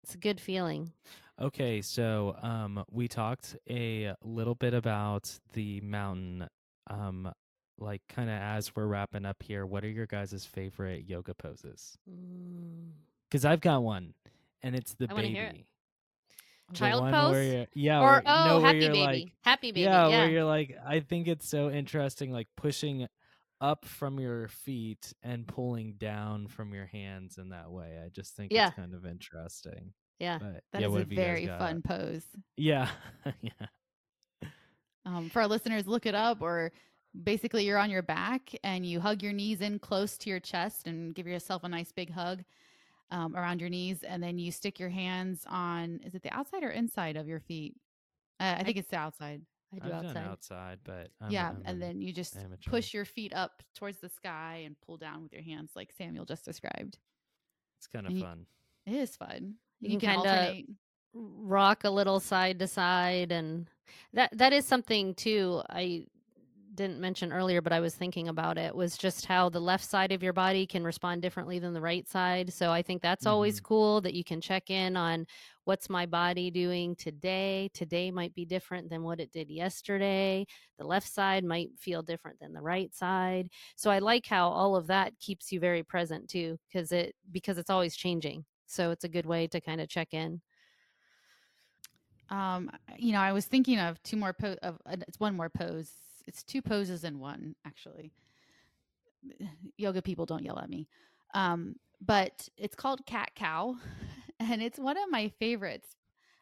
it's 0.04 0.16
a 0.16 0.18
good 0.18 0.40
feeling. 0.40 0.94
Okay, 1.42 1.82
so 1.82 2.38
um, 2.42 2.84
we 2.90 3.08
talked 3.08 3.56
a 3.70 4.14
little 4.24 4.56
bit 4.56 4.74
about 4.74 5.40
the 5.54 5.82
mountain. 5.82 6.48
Um, 6.90 7.32
like 7.78 8.02
kind 8.10 8.30
of 8.30 8.36
as 8.36 8.76
we're 8.76 8.86
wrapping 8.88 9.26
up 9.26 9.42
here, 9.44 9.66
what 9.66 9.84
are 9.84 9.90
your 9.90 10.06
guys' 10.06 10.46
favorite 10.46 11.06
yoga 11.08 11.34
poses? 11.34 11.98
Because 13.30 13.46
I've 13.46 13.62
got 13.62 13.84
one, 13.84 14.14
and 14.62 14.76
it's 14.76 14.94
the 14.94 15.08
I 15.10 15.14
baby. 15.16 15.30
hear 15.30 15.44
it. 15.46 15.66
The 16.70 16.76
Child 16.76 17.12
pose? 17.14 17.68
yeah, 17.76 18.02
or 18.02 18.24
oh, 18.26 18.46
no, 18.48 18.62
happy 18.62 18.80
baby, 18.88 19.00
like, 19.00 19.32
happy 19.42 19.72
baby, 19.72 19.82
yeah, 19.82 20.08
yeah. 20.08 20.18
where 20.20 20.30
you're 20.30 20.44
like, 20.46 20.76
I 20.88 21.02
think 21.02 21.28
it's 21.28 21.48
so 21.48 21.70
interesting, 21.70 22.32
like 22.32 22.48
pushing 22.56 23.08
up 23.62 23.86
from 23.86 24.20
your 24.20 24.48
feet 24.48 25.14
and 25.24 25.48
pulling 25.48 25.94
down 25.94 26.48
from 26.48 26.74
your 26.74 26.86
hands 26.86 27.38
in 27.38 27.50
that 27.50 27.70
way. 27.72 28.00
I 28.04 28.10
just 28.10 28.36
think 28.36 28.52
Yeah. 28.52 28.68
it's 28.68 28.76
kind 28.76 28.94
of 28.94 29.06
interesting. 29.06 29.94
yeah. 30.20 30.38
But 30.40 30.64
That 30.72 30.82
yeah, 30.82 30.88
is 30.88 30.96
a 30.96 31.00
have 31.00 31.12
you 31.12 31.18
guys 31.18 31.26
very 31.26 31.48
fun 31.48 31.82
pose. 31.82 32.26
Yeah, 32.58 32.90
yeah. 33.42 33.52
Um, 35.06 35.30
for 35.30 35.42
our 35.42 35.48
listeners, 35.48 35.86
look 35.88 36.06
it 36.06 36.16
up. 36.16 36.42
Or 36.42 36.72
basically, 37.24 37.66
you're 37.66 37.78
on 37.78 37.90
your 37.90 38.02
back 38.02 38.52
and 38.64 38.86
you 38.86 39.00
hug 39.00 39.22
your 39.22 39.34
knees 39.34 39.62
in 39.62 39.80
close 39.80 40.18
to 40.20 40.30
your 40.30 40.40
chest 40.40 40.88
and 40.88 41.14
give 41.14 41.28
yourself 41.28 41.64
a 41.64 41.70
nice 41.70 41.92
big 41.92 42.12
hug 42.12 42.44
um, 43.12 43.36
around 43.36 43.60
your 43.62 43.70
knees, 43.70 44.04
and 44.04 44.24
then 44.24 44.40
you 44.40 44.52
stick 44.52 44.80
your 44.80 44.90
hands 44.90 45.44
on. 45.48 46.00
Is 46.04 46.16
it 46.16 46.24
the 46.24 46.34
outside 46.34 46.64
or 46.64 46.72
inside 46.72 47.16
of 47.16 47.28
your 47.28 47.40
feet? 47.40 47.76
Uh, 48.40 48.56
I 48.58 48.64
think 48.64 48.78
it's 48.78 48.90
the 48.90 48.98
outside. 48.98 49.42
I 49.74 49.80
do 49.80 49.94
I've 49.94 50.06
outside. 50.06 50.26
outside, 50.26 50.80
but 50.84 51.10
I'm, 51.22 51.32
yeah, 51.32 51.50
I'm 51.50 51.58
and 51.66 51.68
an 51.68 51.80
then 51.80 52.02
you 52.02 52.14
just 52.14 52.36
amateur. 52.38 52.70
push 52.70 52.94
your 52.94 53.06
feet 53.06 53.34
up 53.34 53.64
towards 53.76 53.98
the 54.00 54.10
sky 54.10 54.64
and 54.66 54.76
pull 54.86 54.98
down 54.98 55.24
with 55.24 55.34
your 55.34 55.42
hands, 55.42 55.72
like 55.76 55.92
Samuel 55.98 56.26
just 56.26 56.46
described. 56.46 57.00
It's 57.80 57.88
kind 57.88 58.06
of 58.06 58.12
and 58.12 58.20
you- 58.20 58.26
fun. 58.26 58.46
It 58.86 58.96
is 58.96 59.16
fun. 59.16 59.56
You 59.80 59.98
can 59.98 60.00
kinda- 60.00 60.64
rock 61.14 61.84
a 61.84 61.90
little 61.90 62.20
side 62.20 62.58
to 62.60 62.68
side 62.68 63.32
and 63.32 63.70
that 64.14 64.36
that 64.36 64.52
is 64.52 64.66
something 64.66 65.14
too 65.14 65.62
i 65.70 66.04
didn't 66.76 67.00
mention 67.00 67.32
earlier 67.32 67.62
but 67.62 67.74
i 67.74 67.80
was 67.80 67.94
thinking 67.96 68.28
about 68.28 68.58
it 68.58 68.76
was 68.76 68.98
just 68.98 69.26
how 69.26 69.50
the 69.50 69.60
left 69.60 69.84
side 69.84 70.12
of 70.12 70.24
your 70.24 70.34
body 70.34 70.66
can 70.66 70.84
respond 70.84 71.22
differently 71.22 71.60
than 71.60 71.74
the 71.74 71.82
right 71.82 72.08
side. 72.08 72.52
So 72.52 72.72
i 72.72 72.82
think 72.82 73.02
that's 73.02 73.26
always 73.26 73.60
cool 73.60 74.02
that 74.02 74.14
you 74.14 74.24
can 74.24 74.42
check 74.42 74.70
in 74.70 74.98
on 74.98 75.26
what's 75.66 75.90
my 75.90 76.06
body 76.06 76.52
doing 76.52 76.96
today? 76.96 77.70
Today 77.74 78.12
might 78.12 78.36
be 78.36 78.46
different 78.46 78.90
than 78.90 79.04
what 79.04 79.20
it 79.20 79.32
did 79.32 79.50
yesterday. 79.50 80.46
The 80.78 80.86
left 80.86 81.08
side 81.08 81.44
might 81.46 81.70
feel 81.78 82.02
different 82.02 82.40
than 82.40 82.54
the 82.54 82.62
right 82.62 82.94
side. 82.94 83.50
So 83.76 83.90
i 83.90 84.00
like 84.00 84.26
how 84.26 84.50
all 84.50 84.76
of 84.76 84.88
that 84.88 85.18
keeps 85.20 85.52
you 85.52 85.60
very 85.60 85.84
present 85.84 86.30
too 86.30 86.58
because 86.68 86.92
it 86.92 87.16
because 87.32 87.58
it's 87.58 87.70
always 87.70 87.96
changing. 87.96 88.46
So 88.66 88.92
it's 88.92 89.04
a 89.04 89.10
good 89.10 89.26
way 89.26 89.48
to 89.48 89.62
kind 89.62 89.80
of 89.82 89.90
check 89.90 90.14
in. 90.14 90.42
Um, 92.30 92.72
you 92.98 93.12
know, 93.12 93.20
I 93.20 93.32
was 93.32 93.46
thinking 93.46 93.80
of 93.80 94.02
two 94.02 94.18
more 94.18 94.34
po- 94.34 94.58
of 94.64 94.80
uh, 94.86 94.96
it's 95.08 95.20
one 95.20 95.36
more 95.36 95.50
pose. 95.50 95.92
It's 96.28 96.44
two 96.44 96.62
poses 96.62 97.04
in 97.04 97.20
one, 97.20 97.56
actually. 97.66 98.12
Yoga 99.78 100.02
people 100.02 100.26
don't 100.26 100.44
yell 100.44 100.60
at 100.60 100.70
me. 100.70 100.88
Um, 101.34 101.76
but 102.06 102.48
it's 102.58 102.76
called 102.76 103.06
cat 103.06 103.32
cow, 103.36 103.76
and 104.40 104.62
it's 104.62 104.78
one 104.78 104.98
of 104.98 105.10
my 105.10 105.30
favorites. 105.40 105.88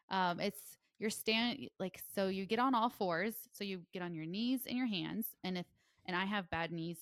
Um, 0.10 0.40
it's 0.40 0.60
you're 1.00 1.10
stand 1.10 1.68
like 1.80 2.02
so 2.14 2.28
you 2.28 2.46
get 2.46 2.60
on 2.60 2.76
all 2.76 2.90
fours, 2.90 3.36
so 3.52 3.64
you 3.64 3.82
get 3.94 4.02
on 4.02 4.14
your 4.14 4.26
knees 4.26 4.62
and 4.68 4.78
your 4.78 4.88
hands, 4.88 5.28
and 5.44 5.58
if 5.58 5.66
and 6.06 6.16
I 6.16 6.26
have 6.26 6.50
bad 6.50 6.72
knees, 6.72 6.98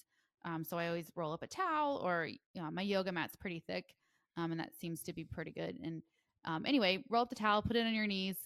um, 0.45 0.63
so 0.63 0.77
I 0.77 0.87
always 0.87 1.11
roll 1.15 1.33
up 1.33 1.43
a 1.43 1.47
towel 1.47 2.01
or 2.03 2.27
you 2.27 2.61
know, 2.61 2.69
my 2.71 2.81
yoga 2.81 3.11
mat's 3.11 3.35
pretty 3.35 3.63
thick, 3.65 3.95
um, 4.37 4.51
and 4.51 4.59
that 4.59 4.75
seems 4.79 5.01
to 5.03 5.13
be 5.13 5.23
pretty 5.23 5.51
good. 5.51 5.79
And 5.83 6.01
um, 6.45 6.65
anyway, 6.65 7.03
roll 7.09 7.23
up 7.23 7.29
the 7.29 7.35
towel, 7.35 7.61
put 7.61 7.75
it 7.75 7.85
on 7.85 7.93
your 7.93 8.07
knees. 8.07 8.37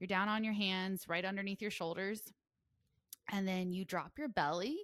You're 0.00 0.08
down 0.08 0.28
on 0.28 0.42
your 0.42 0.54
hands, 0.54 1.04
right 1.08 1.24
underneath 1.24 1.62
your 1.62 1.70
shoulders. 1.70 2.32
And 3.32 3.48
then 3.48 3.72
you 3.72 3.84
drop 3.84 4.12
your 4.18 4.28
belly 4.28 4.76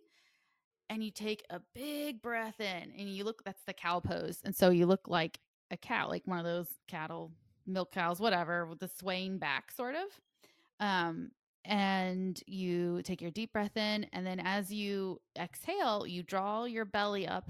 and 0.90 1.04
you 1.04 1.10
take 1.10 1.44
a 1.50 1.60
big 1.74 2.20
breath 2.20 2.60
in 2.60 2.92
and 2.98 3.08
you 3.08 3.22
look, 3.24 3.44
that's 3.44 3.62
the 3.66 3.72
cow 3.74 4.00
pose. 4.00 4.40
And 4.44 4.56
so 4.56 4.70
you 4.70 4.86
look 4.86 5.06
like 5.06 5.38
a 5.70 5.76
cow, 5.76 6.08
like 6.08 6.22
one 6.26 6.38
of 6.38 6.44
those 6.44 6.68
cattle, 6.88 7.30
milk 7.66 7.92
cows, 7.92 8.18
whatever, 8.18 8.66
with 8.66 8.80
the 8.80 8.88
swaying 8.88 9.38
back 9.38 9.70
sort 9.70 9.94
of. 9.94 10.84
Um, 10.84 11.30
and 11.64 12.42
you 12.46 13.02
take 13.02 13.20
your 13.20 13.30
deep 13.30 13.52
breath 13.52 13.76
in. 13.76 14.06
And 14.12 14.26
then 14.26 14.40
as 14.40 14.72
you 14.72 15.20
exhale, 15.38 16.06
you 16.06 16.22
draw 16.24 16.64
your 16.64 16.86
belly 16.86 17.28
up 17.28 17.48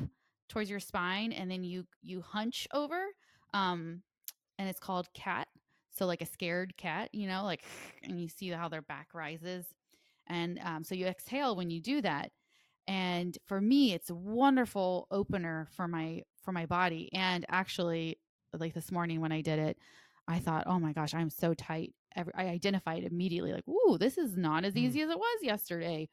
towards 0.49 0.71
your 0.71 0.81
spine 0.81 1.33
and 1.33 1.51
then 1.51 1.63
you 1.63 1.87
you 2.03 2.21
hunch 2.23 2.67
over 2.73 3.07
um 3.55 4.03
and 4.59 4.69
it's 4.69 4.81
called 4.81 5.13
cat 5.13 5.49
so 5.91 6.07
like 6.07 6.23
a 6.23 6.27
scared 6.27 6.77
cat 6.77 7.09
you 7.13 7.27
know 7.27 7.45
like 7.45 7.63
and 8.03 8.21
you 8.21 8.29
see 8.29 8.49
how 8.51 8.69
their 8.69 8.83
back 8.83 9.09
rises 9.15 9.67
and 10.29 10.59
um, 10.65 10.85
so 10.85 10.95
you 10.95 11.07
exhale 11.07 11.57
when 11.57 11.71
you 11.71 11.81
do 11.81 12.01
that. 12.03 12.31
And 12.87 13.37
for 13.47 13.61
me 13.61 13.93
it's 13.93 14.11
a 14.11 14.15
wonderful 14.15 15.07
opener 15.11 15.69
for 15.77 15.87
my 15.89 16.23
for 16.43 16.53
my 16.53 16.67
body. 16.67 17.11
And 17.13 17.45
actually 17.49 18.19
like 18.55 18.73
this 18.73 18.91
morning 18.91 19.21
when 19.21 19.31
i 19.31 19.43
did 19.43 19.59
it 19.59 19.77
i 20.27 20.39
thought 20.39 20.65
oh 20.67 20.79
my 20.79 20.93
gosh 20.95 21.13
i'm 21.13 21.29
so 21.29 21.53
tight. 21.53 21.93
Every, 22.17 22.33
i 22.35 22.47
identified 22.47 23.05
immediately 23.05 23.53
like 23.53 23.69
ooh 23.69 23.99
this 23.99 24.17
is 24.17 24.37
not 24.39 24.65
as 24.65 24.73
Mm. 24.73 24.79
easy 24.79 25.03
as 25.03 25.11
it 25.11 25.19
was 25.19 25.39
yesterday. 25.43 26.09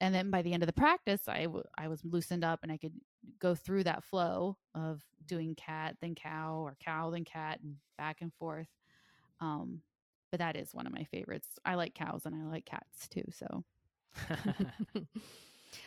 And 0.00 0.12
then 0.14 0.30
by 0.30 0.42
the 0.42 0.52
end 0.52 0.62
of 0.64 0.66
the 0.66 0.72
practice 0.72 1.22
I, 1.28 1.44
w- 1.44 1.62
I 1.76 1.86
was 1.88 2.04
loosened 2.04 2.44
up 2.44 2.60
and 2.64 2.72
i 2.72 2.76
could 2.76 2.92
go 3.38 3.54
through 3.54 3.84
that 3.84 4.02
flow 4.04 4.56
of 4.74 5.00
doing 5.26 5.54
cat 5.54 5.96
then 6.00 6.14
cow 6.16 6.56
or 6.64 6.76
cow 6.84 7.10
then 7.10 7.24
cat 7.24 7.60
and 7.62 7.76
back 7.96 8.16
and 8.20 8.32
forth. 8.34 8.68
Um 9.40 9.80
but 10.30 10.38
that 10.40 10.56
is 10.56 10.74
one 10.74 10.86
of 10.86 10.92
my 10.92 11.04
favorites 11.04 11.58
i 11.64 11.74
like 11.74 11.94
cows 11.94 12.22
and 12.26 12.34
i 12.34 12.44
like 12.50 12.64
cats 12.66 13.08
too 13.08 13.24
so 13.32 13.64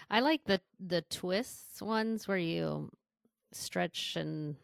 I 0.09 0.19
like 0.21 0.43
the 0.45 0.61
the 0.79 1.01
twists 1.03 1.81
ones 1.81 2.27
where 2.27 2.37
you 2.37 2.89
stretch 3.51 4.15
and 4.15 4.55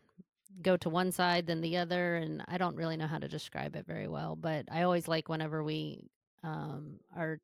go 0.62 0.78
to 0.78 0.90
one 0.90 1.12
side 1.12 1.48
then 1.48 1.62
the 1.62 1.78
other 1.78 2.16
and 2.16 2.44
I 2.48 2.58
don't 2.58 2.76
really 2.76 2.98
know 2.98 3.08
how 3.08 3.20
to 3.20 3.28
describe 3.28 3.76
it 3.76 3.86
very 3.86 4.08
well, 4.08 4.36
but 4.36 4.66
I 4.72 4.84
always 4.84 5.08
like 5.08 5.30
whenever 5.30 5.64
we 5.64 6.10
um 6.44 7.00
are 7.16 7.40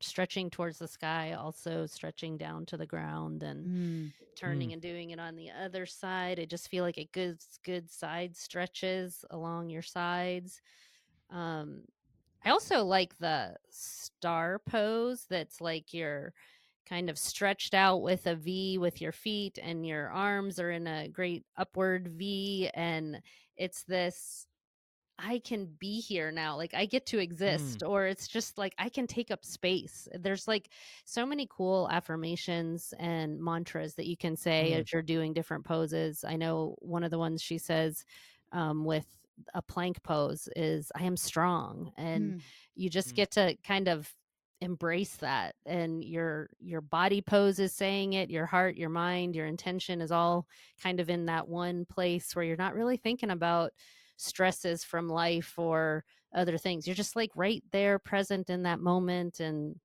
stretching 0.00 0.50
towards 0.50 0.78
the 0.78 0.88
sky, 0.88 1.32
also 1.34 1.86
stretching 1.86 2.36
down 2.38 2.66
to 2.66 2.76
the 2.76 2.86
ground 2.86 3.42
and 3.42 3.68
Mm. 3.68 4.12
turning 4.36 4.72
and 4.72 4.82
doing 4.82 5.10
it 5.10 5.20
on 5.20 5.36
the 5.36 5.50
other 5.50 5.86
side. 5.86 6.40
I 6.40 6.44
just 6.46 6.68
feel 6.68 6.84
like 6.84 6.98
it 6.98 7.12
gives 7.12 7.58
good 7.64 7.90
side 7.90 8.36
stretches 8.36 9.24
along 9.30 9.70
your 9.70 9.82
sides. 9.82 10.60
Um, 11.30 11.82
I 12.44 12.50
also 12.50 12.84
like 12.84 13.18
the 13.18 13.56
star 13.70 14.60
pose 14.60 15.26
that's 15.28 15.60
like 15.60 15.92
you're 15.94 16.34
kind 16.86 17.08
of 17.10 17.18
stretched 17.18 17.74
out 17.74 18.02
with 18.02 18.26
a 18.26 18.36
V 18.36 18.78
with 18.78 19.00
your 19.00 19.12
feet 19.12 19.58
and 19.62 19.86
your 19.86 20.10
arms 20.10 20.60
are 20.60 20.70
in 20.70 20.86
a 20.86 21.08
great 21.08 21.44
upward 21.56 22.08
V. 22.08 22.70
And 22.74 23.22
it's 23.56 23.84
this 23.84 24.46
I 25.18 25.38
can 25.38 25.66
be 25.78 26.00
here 26.00 26.32
now. 26.32 26.56
Like 26.56 26.74
I 26.74 26.86
get 26.86 27.06
to 27.06 27.18
exist, 27.20 27.82
or 27.84 28.06
it's 28.06 28.26
just 28.28 28.58
like 28.58 28.74
I 28.78 28.88
can 28.88 29.06
take 29.06 29.30
up 29.30 29.44
space. 29.44 30.08
There's 30.12 30.48
like 30.48 30.70
so 31.04 31.24
many 31.24 31.46
cool 31.50 31.88
affirmations 31.90 32.92
and 32.98 33.40
mantras 33.40 33.94
that 33.94 34.06
you 34.08 34.16
can 34.16 34.36
say 34.36 34.72
Mm. 34.72 34.80
as 34.80 34.92
you're 34.92 35.02
doing 35.02 35.32
different 35.32 35.64
poses. 35.64 36.24
I 36.24 36.36
know 36.36 36.76
one 36.80 37.04
of 37.04 37.10
the 37.12 37.18
ones 37.18 37.42
she 37.42 37.58
says 37.58 38.04
um, 38.52 38.84
with 38.84 39.06
a 39.54 39.62
plank 39.62 40.02
pose 40.02 40.48
is 40.56 40.90
I 40.94 41.04
am 41.04 41.16
strong. 41.16 41.92
And 41.96 42.34
Mm. 42.34 42.42
you 42.74 42.90
just 42.90 43.10
Mm. 43.10 43.14
get 43.14 43.30
to 43.32 43.56
kind 43.64 43.88
of 43.88 44.12
embrace 44.60 45.16
that 45.16 45.54
and 45.66 46.02
your 46.02 46.48
your 46.58 46.80
body 46.80 47.20
pose 47.20 47.58
is 47.58 47.72
saying 47.72 48.14
it 48.14 48.30
your 48.30 48.46
heart 48.46 48.76
your 48.76 48.88
mind 48.88 49.34
your 49.34 49.46
intention 49.46 50.00
is 50.00 50.10
all 50.12 50.46
kind 50.80 51.00
of 51.00 51.10
in 51.10 51.26
that 51.26 51.46
one 51.48 51.84
place 51.84 52.34
where 52.34 52.44
you're 52.44 52.56
not 52.56 52.74
really 52.74 52.96
thinking 52.96 53.30
about 53.30 53.72
stresses 54.16 54.82
from 54.82 55.08
life 55.08 55.58
or 55.58 56.04
other 56.34 56.56
things 56.56 56.86
you're 56.86 56.94
just 56.96 57.16
like 57.16 57.30
right 57.34 57.62
there 57.72 57.98
present 57.98 58.48
in 58.48 58.62
that 58.62 58.80
moment 58.80 59.40
and 59.40 59.78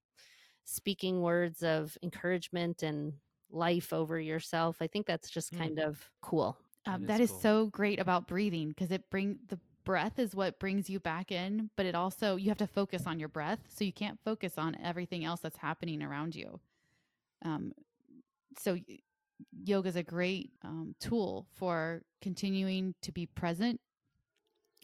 speaking 0.66 1.22
words 1.22 1.64
of 1.64 1.98
encouragement 2.04 2.84
and 2.84 3.14
life 3.50 3.92
over 3.92 4.20
yourself 4.20 4.78
i 4.82 4.88
think 4.88 5.06
that's 5.06 5.30
just 5.30 5.52
Mm. 5.54 5.58
kind 5.58 5.80
of 5.80 6.10
cool 6.22 6.58
Um, 6.86 7.06
That 7.06 7.20
is 7.22 7.30
cool. 7.30 7.40
so 7.40 7.66
great 7.68 8.00
about 8.00 8.28
breathing 8.28 8.70
because 8.70 8.92
it 8.92 9.10
bring 9.10 9.40
the 9.48 9.60
breath 9.84 10.20
is 10.20 10.36
what 10.36 10.60
brings 10.60 10.90
you 10.90 11.00
back 11.00 11.32
in, 11.32 11.70
but 11.76 11.86
it 11.86 11.96
also 11.96 12.36
you 12.36 12.50
have 12.50 12.58
to 12.60 12.68
focus 12.68 13.08
on 13.08 13.20
your 13.20 13.30
breath, 13.30 13.60
so 13.70 13.84
you 13.84 13.94
can't 13.94 14.20
focus 14.24 14.58
on 14.58 14.76
everything 14.84 15.26
else 15.26 15.40
that's 15.42 15.58
happening 15.58 16.02
around 16.04 16.36
you. 16.36 16.60
Um, 17.44 17.74
so 18.58 18.78
yoga 19.64 19.90
is 19.90 19.96
a 19.96 20.04
great 20.04 20.52
um, 20.64 20.96
tool 21.00 21.48
for 21.56 22.04
continuing 22.22 22.94
to 23.02 23.12
be 23.12 23.26
present 23.26 23.80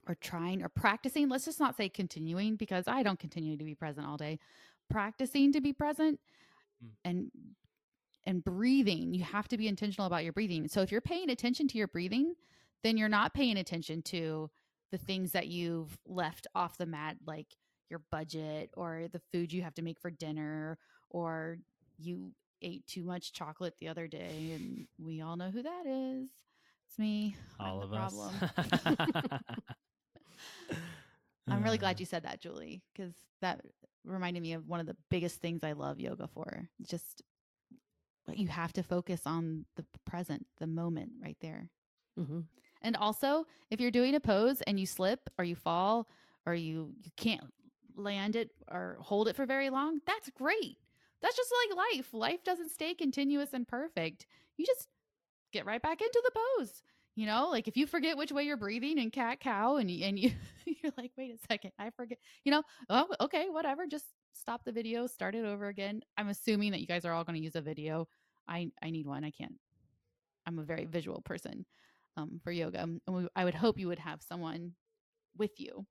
or 0.07 0.15
trying 0.15 0.63
or 0.63 0.69
practicing. 0.69 1.29
Let's 1.29 1.45
just 1.45 1.59
not 1.59 1.75
say 1.75 1.89
continuing 1.89 2.55
because 2.55 2.87
I 2.87 3.03
don't 3.03 3.19
continue 3.19 3.57
to 3.57 3.63
be 3.63 3.75
present 3.75 4.07
all 4.07 4.17
day. 4.17 4.39
Practicing 4.89 5.51
to 5.53 5.61
be 5.61 5.73
present 5.73 6.19
Mm. 6.83 6.89
and 7.05 7.31
and 8.25 8.43
breathing. 8.43 9.13
You 9.13 9.23
have 9.23 9.47
to 9.49 9.57
be 9.57 9.67
intentional 9.67 10.07
about 10.07 10.23
your 10.23 10.33
breathing. 10.33 10.67
So 10.67 10.81
if 10.81 10.91
you're 10.91 11.01
paying 11.01 11.29
attention 11.29 11.67
to 11.69 11.77
your 11.77 11.87
breathing, 11.87 12.35
then 12.83 12.97
you're 12.97 13.09
not 13.09 13.33
paying 13.33 13.57
attention 13.57 14.01
to 14.03 14.49
the 14.91 14.97
things 14.97 15.31
that 15.31 15.47
you've 15.47 15.97
left 16.05 16.47
off 16.55 16.77
the 16.77 16.85
mat, 16.85 17.17
like 17.25 17.47
your 17.89 18.01
budget 18.11 18.69
or 18.75 19.07
the 19.11 19.21
food 19.31 19.53
you 19.53 19.61
have 19.61 19.75
to 19.75 19.81
make 19.81 19.99
for 19.99 20.11
dinner, 20.11 20.77
or 21.09 21.57
you 21.97 22.31
ate 22.61 22.85
too 22.87 23.03
much 23.03 23.33
chocolate 23.33 23.75
the 23.79 23.87
other 23.87 24.07
day. 24.07 24.51
And 24.53 24.87
we 24.97 25.21
all 25.21 25.37
know 25.37 25.51
who 25.51 25.63
that 25.63 25.83
is. 25.87 26.29
It's 26.87 26.99
me. 26.99 27.35
I'm 27.59 27.65
All 27.65 27.79
the 27.79 27.85
of 27.87 27.93
us. 27.93 28.13
I'm 31.49 31.63
really 31.63 31.77
Uh, 31.77 31.79
glad 31.79 31.99
you 31.99 32.05
said 32.05 32.23
that, 32.23 32.41
Julie, 32.41 32.81
because 32.93 33.13
that 33.41 33.61
reminded 34.03 34.41
me 34.41 34.53
of 34.53 34.67
one 34.67 34.79
of 34.79 34.85
the 34.87 34.95
biggest 35.09 35.41
things 35.41 35.63
I 35.63 35.73
love 35.73 35.99
yoga 35.99 36.27
for. 36.27 36.67
Just 36.87 37.21
you 38.33 38.47
have 38.47 38.73
to 38.73 38.83
focus 38.83 39.21
on 39.25 39.65
the 39.75 39.85
present, 40.05 40.45
the 40.57 40.67
moment 40.67 41.13
right 41.21 41.37
there. 41.41 41.69
hmm 42.17 42.41
And 42.81 42.95
also, 42.95 43.45
if 43.71 43.79
you're 43.79 43.91
doing 43.91 44.15
a 44.15 44.19
pose 44.19 44.61
and 44.61 44.79
you 44.79 44.85
slip 44.85 45.29
or 45.37 45.45
you 45.45 45.55
fall 45.55 46.07
or 46.45 46.53
you 46.53 46.93
you 47.03 47.11
can't 47.17 47.43
land 47.95 48.35
it 48.35 48.51
or 48.69 48.97
hold 49.01 49.27
it 49.27 49.35
for 49.35 49.45
very 49.45 49.69
long, 49.69 50.01
that's 50.05 50.29
great. 50.31 50.77
That's 51.21 51.35
just 51.35 51.51
like 51.69 51.77
life. 51.93 52.13
Life 52.13 52.43
doesn't 52.43 52.69
stay 52.71 52.93
continuous 52.93 53.53
and 53.53 53.67
perfect. 53.67 54.25
You 54.57 54.65
just 54.65 54.87
get 55.51 55.65
right 55.65 55.81
back 55.81 56.01
into 56.01 56.21
the 56.23 56.31
pose. 56.59 56.83
You 57.15 57.25
know, 57.27 57.49
like 57.49 57.67
if 57.67 57.77
you 57.77 57.87
forget 57.87 58.17
which 58.17 58.31
way 58.31 58.43
you're 58.43 58.57
breathing 58.57 58.97
in 58.97 59.09
cat 59.09 59.39
cow 59.39 59.77
and 59.77 59.89
you, 59.89 60.05
and 60.05 60.19
you 60.19 60.31
you're 60.65 60.91
like, 60.97 61.11
"Wait 61.17 61.33
a 61.33 61.37
second, 61.47 61.71
I 61.79 61.91
forget." 61.91 62.17
You 62.43 62.51
know, 62.51 62.63
oh, 62.89 63.07
okay, 63.21 63.49
whatever. 63.49 63.87
Just 63.87 64.05
stop 64.35 64.63
the 64.63 64.71
video, 64.71 65.07
start 65.07 65.35
it 65.35 65.45
over 65.45 65.67
again. 65.67 66.01
I'm 66.17 66.29
assuming 66.29 66.71
that 66.71 66.81
you 66.81 66.87
guys 66.87 67.05
are 67.05 67.13
all 67.13 67.23
going 67.23 67.37
to 67.37 67.43
use 67.43 67.55
a 67.55 67.61
video. 67.61 68.07
I 68.47 68.71
I 68.81 68.89
need 68.89 69.07
one. 69.07 69.23
I 69.23 69.31
can't. 69.31 69.55
I'm 70.45 70.59
a 70.59 70.63
very 70.63 70.85
visual 70.85 71.21
person 71.21 71.65
um, 72.17 72.39
for 72.43 72.51
yoga. 72.51 72.83
Um, 72.83 73.01
And 73.07 73.15
we, 73.15 73.27
I 73.35 73.45
would 73.45 73.55
hope 73.55 73.79
you 73.79 73.87
would 73.87 73.99
have 73.99 74.21
someone 74.21 74.73
with 75.37 75.59
you, 75.59 75.85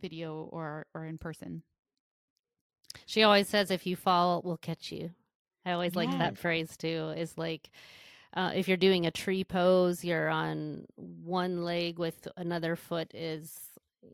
video 0.00 0.48
or 0.52 0.86
or 0.94 1.04
in 1.04 1.18
person. 1.18 1.62
She 3.06 3.22
always 3.22 3.48
says, 3.48 3.70
"If 3.70 3.86
you 3.86 3.96
fall, 3.96 4.42
we'll 4.44 4.56
catch 4.56 4.92
you." 4.92 5.10
I 5.64 5.72
always 5.72 5.94
like 5.94 6.10
that 6.10 6.38
phrase 6.38 6.76
too. 6.76 7.14
Is 7.16 7.38
like, 7.38 7.70
uh, 8.34 8.52
if 8.54 8.66
you're 8.68 8.76
doing 8.76 9.06
a 9.06 9.10
tree 9.10 9.44
pose, 9.44 10.04
you're 10.04 10.28
on 10.28 10.86
one 10.96 11.64
leg 11.64 11.98
with 11.98 12.26
another 12.36 12.74
foot 12.74 13.12
is, 13.14 13.56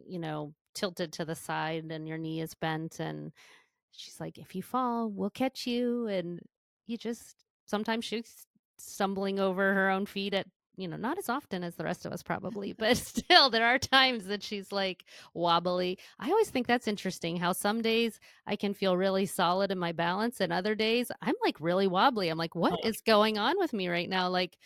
you 0.06 0.18
know, 0.18 0.52
tilted 0.74 1.12
to 1.14 1.24
the 1.24 1.34
side, 1.34 1.84
and 1.90 2.08
your 2.08 2.18
knee 2.18 2.40
is 2.40 2.54
bent. 2.54 3.00
And 3.00 3.32
she's 3.92 4.20
like, 4.20 4.38
"If 4.38 4.54
you 4.54 4.62
fall, 4.62 5.10
we'll 5.10 5.30
catch 5.30 5.66
you." 5.66 6.06
And 6.06 6.40
you 6.86 6.96
just 6.98 7.36
sometimes 7.66 8.04
she's 8.04 8.46
stumbling 8.78 9.40
over 9.40 9.74
her 9.74 9.90
own 9.90 10.06
feet 10.06 10.34
at 10.34 10.46
you 10.76 10.86
know 10.86 10.96
not 10.96 11.18
as 11.18 11.28
often 11.28 11.64
as 11.64 11.74
the 11.74 11.82
rest 11.84 12.06
of 12.06 12.12
us 12.12 12.22
probably 12.22 12.72
but 12.72 12.96
still 12.96 13.50
there 13.50 13.66
are 13.66 13.78
times 13.80 14.26
that 14.26 14.44
she's 14.44 14.70
like 14.70 15.04
wobbly 15.34 15.98
i 16.20 16.30
always 16.30 16.50
think 16.50 16.68
that's 16.68 16.86
interesting 16.86 17.36
how 17.36 17.52
some 17.52 17.82
days 17.82 18.20
I 18.48 18.56
can 18.56 18.72
feel 18.72 18.96
really 18.96 19.26
solid 19.26 19.70
in 19.70 19.78
my 19.78 19.92
balance. 19.92 20.40
And 20.40 20.52
other 20.52 20.74
days, 20.74 21.12
I'm 21.20 21.34
like 21.44 21.60
really 21.60 21.86
wobbly. 21.86 22.30
I'm 22.30 22.38
like, 22.38 22.54
what 22.54 22.78
is 22.82 23.00
going 23.02 23.36
on 23.36 23.58
with 23.58 23.72
me 23.74 23.88
right 23.88 24.08
now? 24.08 24.30
Like, 24.30 24.56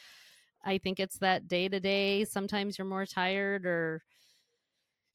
I 0.64 0.78
think 0.78 1.00
it's 1.00 1.18
that 1.18 1.48
day 1.48 1.68
to 1.68 1.80
day. 1.80 2.24
Sometimes 2.24 2.78
you're 2.78 2.86
more 2.86 3.06
tired 3.06 3.66
or 3.66 4.02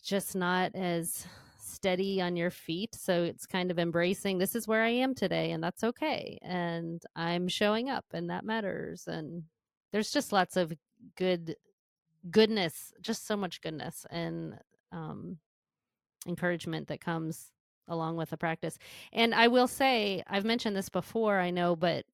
just 0.08 0.36
not 0.36 0.74
as 0.74 1.28
steady 1.60 2.22
on 2.22 2.38
your 2.38 2.50
feet. 2.50 2.96
So 2.96 3.24
it's 3.24 3.46
kind 3.46 3.70
of 3.70 3.78
embracing 3.78 4.38
this 4.38 4.56
is 4.56 4.68
where 4.68 4.84
I 4.84 4.90
am 4.90 5.14
today, 5.14 5.52
and 5.52 5.62
that's 5.62 5.84
okay. 5.84 6.40
And 6.42 7.04
I'm 7.16 7.48
showing 7.50 7.90
up, 7.90 8.06
and 8.14 8.30
that 8.30 8.46
matters. 8.46 9.08
And 9.08 9.44
there's 9.92 10.12
just 10.12 10.32
lots 10.32 10.56
of 10.56 10.74
good 11.16 11.58
goodness, 12.32 12.94
just 13.02 13.28
so 13.28 13.36
much 13.36 13.62
goodness 13.62 14.06
and 14.10 14.58
um, 14.94 15.38
encouragement 16.26 16.88
that 16.88 17.02
comes 17.02 17.52
along 17.90 18.16
with 18.16 18.30
the 18.30 18.38
practice. 18.38 18.78
And 19.12 19.36
I 19.36 19.50
will 19.50 19.68
say, 19.68 20.24
I've 20.28 20.46
mentioned 20.46 20.76
this 20.76 20.90
before, 20.90 21.40
I 21.40 21.52
know, 21.52 21.76
but 21.76 22.06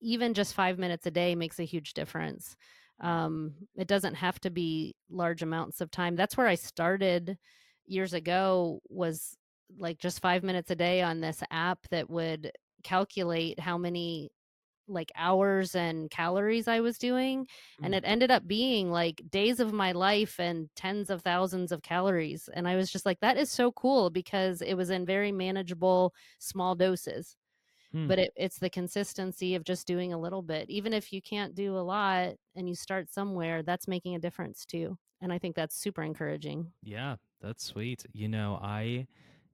even 0.00 0.34
just 0.34 0.54
five 0.54 0.78
minutes 0.78 1.06
a 1.06 1.10
day 1.10 1.34
makes 1.34 1.58
a 1.58 1.64
huge 1.64 1.94
difference. 1.94 2.56
Um, 3.00 3.54
it 3.76 3.88
doesn't 3.88 4.14
have 4.16 4.40
to 4.40 4.50
be 4.50 4.94
large 5.10 5.42
amounts 5.42 5.80
of 5.80 5.90
time. 5.90 6.16
That's 6.16 6.36
where 6.36 6.46
I 6.46 6.54
started 6.56 7.38
years 7.86 8.12
ago, 8.14 8.80
was 8.88 9.36
like 9.78 9.98
just 9.98 10.20
five 10.20 10.42
minutes 10.42 10.70
a 10.70 10.76
day 10.76 11.02
on 11.02 11.20
this 11.20 11.42
app 11.50 11.88
that 11.90 12.10
would 12.10 12.52
calculate 12.84 13.60
how 13.60 13.78
many 13.78 14.30
like 14.88 15.12
hours 15.16 15.74
and 15.76 16.10
calories 16.10 16.66
I 16.68 16.80
was 16.80 16.98
doing. 16.98 17.46
And 17.82 17.94
Mm. 17.94 17.98
it 17.98 18.04
ended 18.06 18.30
up 18.32 18.46
being 18.48 18.90
like 18.90 19.22
days 19.30 19.60
of 19.60 19.72
my 19.72 19.92
life 19.92 20.40
and 20.40 20.68
tens 20.74 21.10
of 21.10 21.22
thousands 21.22 21.70
of 21.72 21.82
calories. 21.82 22.48
And 22.52 22.66
I 22.68 22.76
was 22.76 22.90
just 22.90 23.06
like, 23.06 23.20
that 23.20 23.36
is 23.38 23.50
so 23.50 23.70
cool 23.72 24.10
because 24.10 24.62
it 24.62 24.74
was 24.74 24.90
in 24.90 25.06
very 25.06 25.30
manageable 25.32 26.12
small 26.40 26.74
doses. 26.74 27.36
Hmm. 27.92 28.06
But 28.06 28.18
it, 28.18 28.32
it's 28.36 28.58
the 28.58 28.70
consistency 28.70 29.54
of 29.54 29.64
just 29.64 29.86
doing 29.86 30.12
a 30.12 30.18
little 30.18 30.42
bit. 30.42 30.70
Even 30.70 30.92
if 30.92 31.12
you 31.12 31.20
can't 31.20 31.54
do 31.54 31.76
a 31.76 31.80
lot 31.80 32.34
and 32.54 32.68
you 32.68 32.74
start 32.74 33.10
somewhere, 33.10 33.62
that's 33.62 33.88
making 33.88 34.14
a 34.14 34.20
difference 34.20 34.64
too. 34.64 34.96
And 35.20 35.32
I 35.32 35.38
think 35.38 35.56
that's 35.56 35.80
super 35.80 36.02
encouraging. 36.02 36.72
Yeah, 36.82 37.16
that's 37.40 37.64
sweet. 37.64 38.06
You 38.12 38.28
know, 38.28 38.58
I 38.62 39.06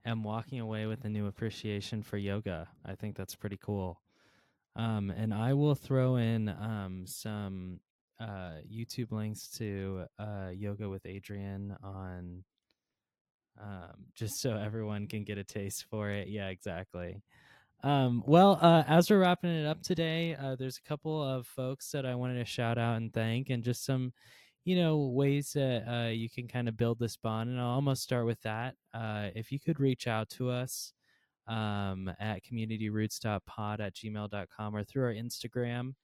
am 0.05 0.23
walking 0.23 0.61
away 0.61 0.87
with 0.87 1.05
a 1.05 1.09
new 1.09 1.27
appreciation 1.27 2.03
for 2.03 2.19
yoga. 2.19 2.69
I 2.85 2.95
think 2.95 3.17
that's 3.17 3.35
pretty 3.35 3.59
cool. 3.61 4.01
Um, 4.77 5.11
and 5.11 5.33
I 5.33 5.55
will 5.55 5.75
throw 5.75 6.17
in 6.17 6.51
um, 6.51 7.05
some 7.07 7.81
uh, 8.21 8.61
YouTube 8.71 9.11
links 9.11 9.49
to 9.59 10.05
uh, 10.19 10.51
Yoga 10.55 10.89
with 10.89 11.05
Adriene 11.05 11.77
on 11.83 12.45
um, 13.61 14.07
just 14.15 14.41
so 14.41 14.57
everyone 14.57 15.07
can 15.07 15.25
get 15.25 15.39
a 15.39 15.45
taste 15.45 15.87
for 15.91 16.11
it. 16.11 16.29
Yeah, 16.29 16.49
exactly. 16.49 17.23
Um, 17.83 18.23
well, 18.27 18.59
uh, 18.61 18.85
as 18.89 19.11
we're 19.11 19.21
wrapping 19.21 19.51
it 19.51 19.67
up 19.67 19.83
today, 19.83 20.35
uh, 20.35 20.57
there's 20.57 20.79
a 20.79 20.89
couple 20.89 21.23
of 21.23 21.47
folks 21.47 21.91
that 21.93 22.07
I 22.07 22.15
wanted 22.15 22.39
to 22.39 22.45
shout 22.45 22.79
out 22.79 22.97
and 22.97 23.13
thank, 23.13 23.51
and 23.51 23.63
just 23.63 23.85
some, 23.85 24.13
you 24.65 24.77
know, 24.77 24.99
ways 24.99 25.53
that 25.53 25.85
uh, 25.89 26.09
you 26.09 26.29
can 26.29 26.49
kind 26.49 26.69
of 26.69 26.77
build 26.77 26.99
this 26.99 27.17
bond. 27.17 27.51
And 27.51 27.61
I'll 27.61 27.69
almost 27.69 28.03
start 28.03 28.27
with 28.27 28.41
that. 28.43 28.75
Uh, 28.95 29.29
if 29.35 29.53
you 29.53 29.61
could 29.61 29.79
reach 29.79 30.07
out 30.07 30.29
to 30.31 30.51
us 30.51 30.93
um, 31.47 32.11
at 32.19 32.43
communityroutes.pod 32.45 33.81
at 33.81 33.95
gmail.com 33.95 34.77
or 34.77 34.83
through 34.83 35.05
our 35.05 35.15
Instagram, 35.15 35.95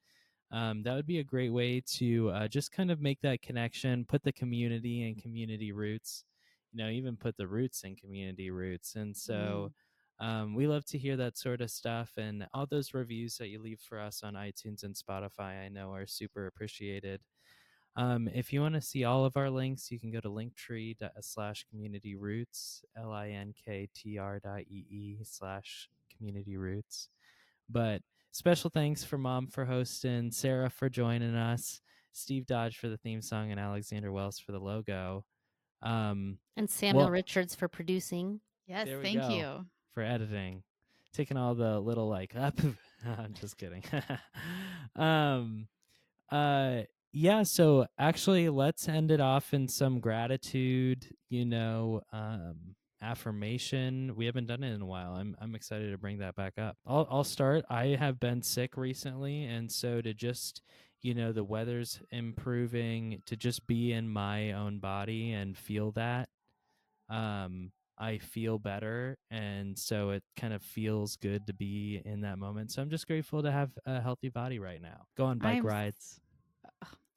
um, 0.51 0.83
that 0.83 0.93
would 0.93 1.07
be 1.07 1.19
a 1.19 1.23
great 1.23 1.51
way 1.51 1.81
to 1.95 2.29
uh, 2.29 2.47
just 2.47 2.71
kind 2.71 2.91
of 2.91 3.01
make 3.01 3.19
that 3.21 3.41
connection, 3.41 4.05
put 4.05 4.23
the 4.23 4.31
community 4.31 5.07
and 5.07 5.21
Community 5.21 5.71
Routes, 5.71 6.23
you 6.71 6.77
know, 6.77 6.89
even 6.89 7.17
put 7.17 7.35
the 7.35 7.47
roots 7.47 7.83
in 7.83 7.95
Community 7.95 8.51
Routes. 8.51 8.95
And 8.95 9.17
so 9.17 9.71
um, 10.19 10.55
we 10.55 10.67
love 10.67 10.85
to 10.85 10.97
hear 10.97 11.17
that 11.17 11.37
sort 11.37 11.61
of 11.61 11.71
stuff. 11.71 12.11
And 12.17 12.47
all 12.53 12.65
those 12.65 12.93
reviews 12.93 13.37
that 13.37 13.49
you 13.49 13.61
leave 13.61 13.79
for 13.79 13.99
us 13.99 14.23
on 14.23 14.33
iTunes 14.35 14.83
and 14.83 14.95
Spotify, 14.95 15.65
I 15.65 15.69
know 15.69 15.91
are 15.93 16.07
super 16.07 16.47
appreciated. 16.47 17.21
Um, 17.95 18.27
if 18.33 18.51
you 18.51 18.61
want 18.61 18.73
to 18.75 18.81
see 18.81 19.03
all 19.03 19.23
of 19.25 19.37
our 19.37 19.49
links, 19.49 19.91
you 19.91 19.99
can 19.99 20.11
go 20.11 20.19
to 20.19 20.29
linktree 20.29 20.95
slash 21.21 21.65
Community 21.69 22.15
Routes, 22.15 22.83
L 22.97 23.11
I 23.11 23.29
N 23.29 23.53
K 23.65 23.87
T 23.93 24.17
R 24.17 24.39
dot 24.39 24.61
E 24.61 24.85
E 24.89 25.17
slash 25.23 25.89
Community 26.17 26.57
Routes. 26.57 27.09
But 27.69 28.01
special 28.31 28.71
thanks 28.71 29.03
for 29.03 29.17
mom 29.19 29.47
for 29.47 29.65
hosting, 29.65 30.31
Sarah 30.31 30.71
for 30.71 30.89
joining 30.89 31.35
us, 31.35 31.81
Steve 32.13 32.47
Dodge 32.47 32.77
for 32.77 32.89
the 32.89 32.97
theme 32.97 33.21
song, 33.21 33.51
and 33.51 33.59
Alexander 33.59 34.11
Wells 34.11 34.39
for 34.39 34.53
the 34.53 34.59
logo. 34.59 35.23
Um, 35.83 36.39
And 36.57 36.69
Samuel 36.69 37.03
Well- 37.03 37.11
Richards 37.11 37.53
for 37.53 37.67
producing. 37.67 38.41
Yes, 38.65 38.87
thank 39.03 39.19
go. 39.19 39.29
you. 39.29 39.65
For 39.93 40.01
editing, 40.01 40.63
taking 41.13 41.37
all 41.37 41.55
the 41.55 41.79
little 41.79 42.07
like 42.07 42.35
up. 42.37 42.59
I'm 43.05 43.33
just 43.39 43.57
kidding. 43.57 43.83
um, 44.95 45.67
uh, 46.31 46.81
yeah. 47.11 47.43
So 47.43 47.85
actually, 47.97 48.49
let's 48.49 48.87
end 48.87 49.11
it 49.11 49.19
off 49.19 49.53
in 49.53 49.67
some 49.67 49.99
gratitude. 49.99 51.07
You 51.29 51.45
know, 51.45 52.01
um, 52.11 52.75
affirmation. 53.03 54.15
We 54.15 54.25
haven't 54.25 54.47
done 54.47 54.63
it 54.63 54.73
in 54.73 54.81
a 54.81 54.85
while. 54.85 55.13
I'm 55.13 55.35
I'm 55.39 55.55
excited 55.55 55.91
to 55.91 55.97
bring 55.97 56.19
that 56.19 56.35
back 56.35 56.57
up. 56.57 56.77
I'll 56.87 57.07
I'll 57.09 57.23
start. 57.23 57.65
I 57.69 57.97
have 57.99 58.19
been 58.19 58.41
sick 58.41 58.77
recently, 58.77 59.43
and 59.43 59.71
so 59.71 60.01
to 60.01 60.13
just 60.13 60.61
you 61.01 61.13
know 61.13 61.31
the 61.31 61.43
weather's 61.43 62.01
improving 62.11 63.21
to 63.25 63.35
just 63.35 63.67
be 63.67 63.91
in 63.91 64.07
my 64.09 64.53
own 64.53 64.79
body 64.79 65.33
and 65.33 65.57
feel 65.57 65.91
that 65.91 66.29
um 67.09 67.71
I 67.97 68.17
feel 68.17 68.59
better 68.59 69.17
and 69.29 69.77
so 69.77 70.09
it 70.11 70.23
kind 70.35 70.53
of 70.53 70.61
feels 70.61 71.15
good 71.17 71.47
to 71.47 71.53
be 71.53 72.01
in 72.05 72.21
that 72.21 72.37
moment. 72.37 72.71
So 72.71 72.81
I'm 72.81 72.89
just 72.89 73.07
grateful 73.07 73.43
to 73.43 73.51
have 73.51 73.71
a 73.85 74.01
healthy 74.01 74.29
body 74.29 74.59
right 74.59 74.81
now. 74.81 75.05
Go 75.15 75.25
on 75.25 75.39
bike 75.39 75.57
I'm 75.57 75.65
rides. 75.65 76.19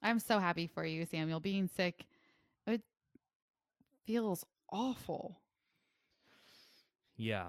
I'm 0.03 0.19
so 0.21 0.39
happy 0.39 0.67
for 0.67 0.85
you, 0.85 1.05
Samuel. 1.07 1.41
Being 1.41 1.69
sick, 1.75 2.05
it 2.67 2.83
feels 4.05 4.45
awful. 4.71 5.41
Yeah. 7.17 7.49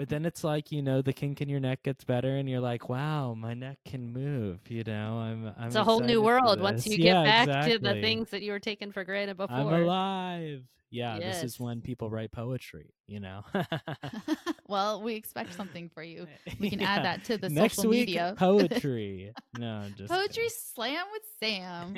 But 0.00 0.08
then 0.08 0.24
it's 0.24 0.42
like, 0.42 0.72
you 0.72 0.80
know, 0.80 1.02
the 1.02 1.12
kink 1.12 1.42
in 1.42 1.50
your 1.50 1.60
neck 1.60 1.82
gets 1.82 2.04
better 2.04 2.36
and 2.36 2.48
you're 2.48 2.58
like, 2.60 2.88
wow, 2.88 3.34
my 3.34 3.52
neck 3.52 3.76
can 3.86 4.10
move, 4.14 4.58
you 4.70 4.82
know. 4.82 5.18
I'm 5.18 5.52
I'm 5.58 5.66
It's 5.66 5.76
a 5.76 5.84
whole 5.84 6.00
new 6.00 6.22
world 6.22 6.58
once 6.58 6.86
you 6.86 6.96
get 6.96 7.26
Yeah, 7.26 7.44
back 7.44 7.68
to 7.68 7.78
the 7.78 7.92
things 8.00 8.30
that 8.30 8.40
you 8.40 8.52
were 8.52 8.58
taking 8.60 8.92
for 8.92 9.04
granted 9.04 9.36
before. 9.36 9.54
I'm 9.54 9.66
alive. 9.66 10.62
Yeah, 10.90 11.18
this 11.18 11.42
is 11.44 11.60
when 11.60 11.82
people 11.82 12.08
write 12.08 12.32
poetry, 12.32 12.94
you 13.06 13.20
know. 13.20 13.42
well, 14.66 15.02
we 15.02 15.16
expect 15.16 15.52
something 15.54 15.90
for 15.90 16.02
you. 16.02 16.26
We 16.58 16.70
can 16.70 16.80
Yeah. 16.80 16.88
add 16.96 17.04
that 17.04 17.24
to 17.24 17.36
the 17.36 17.50
Next 17.50 17.76
social 17.76 17.90
week, 17.90 18.08
media. 18.08 18.34
poetry. 18.38 19.32
no, 19.58 19.68
I'm 19.84 19.94
just 19.94 20.10
Poetry 20.10 20.44
kidding. 20.44 20.50
slam 20.74 21.06
with 21.12 21.22
Sam. 21.40 21.96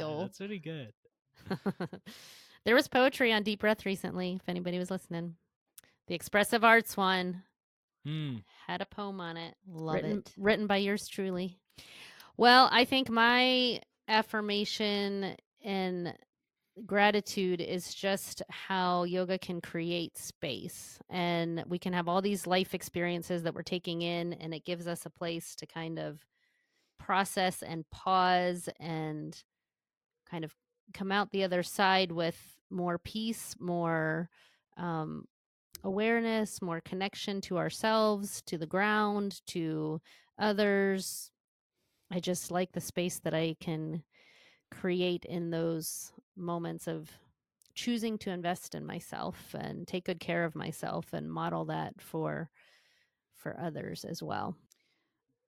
yo. 0.00 0.20
That's 0.22 0.38
pretty 0.38 0.58
good. 0.58 0.90
there 2.64 2.74
was 2.74 2.88
poetry 2.88 3.30
on 3.30 3.42
Deep 3.42 3.60
Breath 3.60 3.84
recently, 3.84 4.38
if 4.42 4.48
anybody 4.48 4.78
was 4.78 4.90
listening. 4.90 5.36
The 6.08 6.14
Expressive 6.14 6.64
Arts 6.64 6.96
one 6.96 7.42
Hmm. 8.04 8.38
had 8.66 8.80
a 8.80 8.86
poem 8.86 9.20
on 9.20 9.36
it. 9.36 9.54
Love 9.66 9.94
written, 9.94 10.18
it. 10.18 10.32
Written 10.36 10.66
by 10.66 10.78
yours 10.78 11.06
truly. 11.06 11.58
Well, 12.36 12.68
I 12.72 12.84
think 12.84 13.08
my 13.08 13.80
affirmation 14.08 15.36
and 15.62 16.14
gratitude 16.86 17.60
is 17.60 17.94
just 17.94 18.42
how 18.48 19.04
yoga 19.04 19.38
can 19.38 19.60
create 19.60 20.16
space. 20.18 20.98
And 21.10 21.62
we 21.68 21.78
can 21.78 21.92
have 21.92 22.08
all 22.08 22.22
these 22.22 22.46
life 22.46 22.74
experiences 22.74 23.42
that 23.44 23.54
we're 23.54 23.62
taking 23.62 24.02
in, 24.02 24.32
and 24.32 24.52
it 24.52 24.64
gives 24.64 24.88
us 24.88 25.06
a 25.06 25.10
place 25.10 25.54
to 25.56 25.66
kind 25.66 25.98
of 25.98 26.24
process 26.98 27.62
and 27.62 27.88
pause 27.90 28.68
and 28.80 29.40
kind 30.28 30.44
of 30.44 30.54
come 30.94 31.12
out 31.12 31.30
the 31.30 31.44
other 31.44 31.62
side 31.62 32.10
with 32.10 32.56
more 32.70 32.98
peace, 32.98 33.54
more 33.60 34.30
um, 34.76 35.26
awareness, 35.84 36.62
more 36.62 36.80
connection 36.80 37.40
to 37.42 37.58
ourselves, 37.58 38.42
to 38.46 38.58
the 38.58 38.66
ground, 38.66 39.40
to 39.48 40.00
others. 40.38 41.30
I 42.10 42.20
just 42.20 42.50
like 42.50 42.72
the 42.72 42.80
space 42.80 43.18
that 43.20 43.34
I 43.34 43.56
can 43.60 44.02
create 44.70 45.24
in 45.24 45.50
those 45.50 46.12
moments 46.36 46.86
of 46.86 47.10
choosing 47.74 48.18
to 48.18 48.30
invest 48.30 48.74
in 48.74 48.84
myself 48.84 49.54
and 49.58 49.86
take 49.86 50.04
good 50.04 50.20
care 50.20 50.44
of 50.44 50.54
myself 50.54 51.12
and 51.12 51.30
model 51.30 51.64
that 51.66 52.00
for 52.00 52.50
for 53.34 53.58
others 53.58 54.04
as 54.04 54.22
well. 54.22 54.54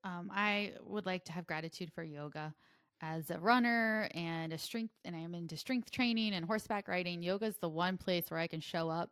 Um, 0.03 0.31
I 0.35 0.73
would 0.83 1.07
like 1.07 1.25
to 1.27 1.33
have 1.33 1.47
gratitude 1.47 1.93
for 1.95 2.03
yoga. 2.03 2.55
As 3.01 3.31
a 3.31 3.39
runner 3.39 4.09
and 4.15 4.53
a 4.53 4.59
strength, 4.59 4.95
and 5.05 5.15
I'm 5.15 5.35
into 5.35 5.57
strength 5.57 5.91
training 5.91 6.33
and 6.35 6.45
horseback 6.45 6.89
riding, 6.89 7.23
yoga 7.23 7.47
is 7.47 7.57
the 7.59 7.69
one 7.69 7.99
place 7.99 8.31
where 8.31 8.41
I 8.41 8.47
can 8.47 8.61
show 8.61 8.89
up 8.89 9.11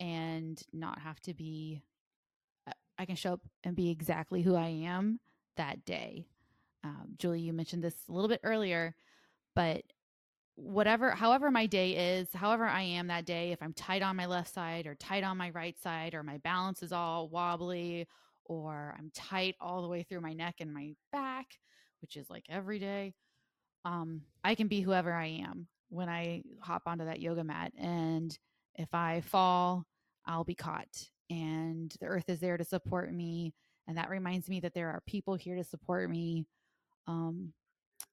and 0.00 0.60
not 0.72 0.98
have 1.00 1.20
to 1.20 1.34
be, 1.34 1.82
I- 2.66 2.72
I 2.98 3.04
can 3.04 3.16
show 3.16 3.34
up 3.34 3.40
and 3.62 3.76
be 3.76 3.90
exactly 3.90 4.42
who 4.42 4.54
I 4.54 4.68
am 4.68 5.20
that 5.56 5.84
day. 5.84 6.26
Um, 6.82 7.14
Julie, 7.18 7.40
you 7.40 7.52
mentioned 7.52 7.82
this 7.82 7.94
a 8.08 8.12
little 8.12 8.28
bit 8.28 8.40
earlier, 8.44 8.94
but 9.54 9.82
whatever, 10.56 11.10
however 11.10 11.50
my 11.50 11.66
day 11.66 12.18
is, 12.18 12.28
however 12.32 12.64
I 12.64 12.82
am 12.82 13.08
that 13.08 13.24
day, 13.24 13.52
if 13.52 13.62
I'm 13.62 13.72
tight 13.72 14.02
on 14.02 14.16
my 14.16 14.26
left 14.26 14.52
side 14.52 14.86
or 14.86 14.94
tight 14.94 15.24
on 15.24 15.36
my 15.36 15.50
right 15.50 15.78
side, 15.80 16.14
or 16.14 16.22
my 16.22 16.38
balance 16.38 16.82
is 16.82 16.92
all 16.92 17.28
wobbly, 17.28 18.06
or 18.44 18.94
I'm 18.98 19.10
tight 19.14 19.56
all 19.60 19.82
the 19.82 19.88
way 19.88 20.02
through 20.02 20.20
my 20.20 20.32
neck 20.34 20.56
and 20.60 20.72
my 20.72 20.94
back, 21.10 21.46
which 22.00 22.16
is 22.16 22.28
like 22.28 22.44
every 22.48 22.78
day, 22.78 23.14
um, 23.84 24.22
I 24.42 24.54
can 24.54 24.68
be 24.68 24.80
whoever 24.80 25.12
I 25.12 25.26
am 25.26 25.66
when 25.88 26.08
I 26.08 26.42
hop 26.60 26.82
onto 26.86 27.04
that 27.06 27.20
yoga 27.20 27.44
mat. 27.44 27.72
And 27.78 28.36
if 28.76 28.92
I 28.94 29.20
fall, 29.20 29.86
I'll 30.26 30.44
be 30.44 30.54
caught. 30.54 31.08
And 31.30 31.94
the 32.00 32.06
earth 32.06 32.28
is 32.28 32.40
there 32.40 32.56
to 32.56 32.64
support 32.64 33.12
me. 33.12 33.54
And 33.86 33.96
that 33.98 34.10
reminds 34.10 34.48
me 34.48 34.60
that 34.60 34.74
there 34.74 34.88
are 34.88 35.02
people 35.06 35.34
here 35.34 35.56
to 35.56 35.64
support 35.64 36.10
me. 36.10 36.46
Um, 37.06 37.52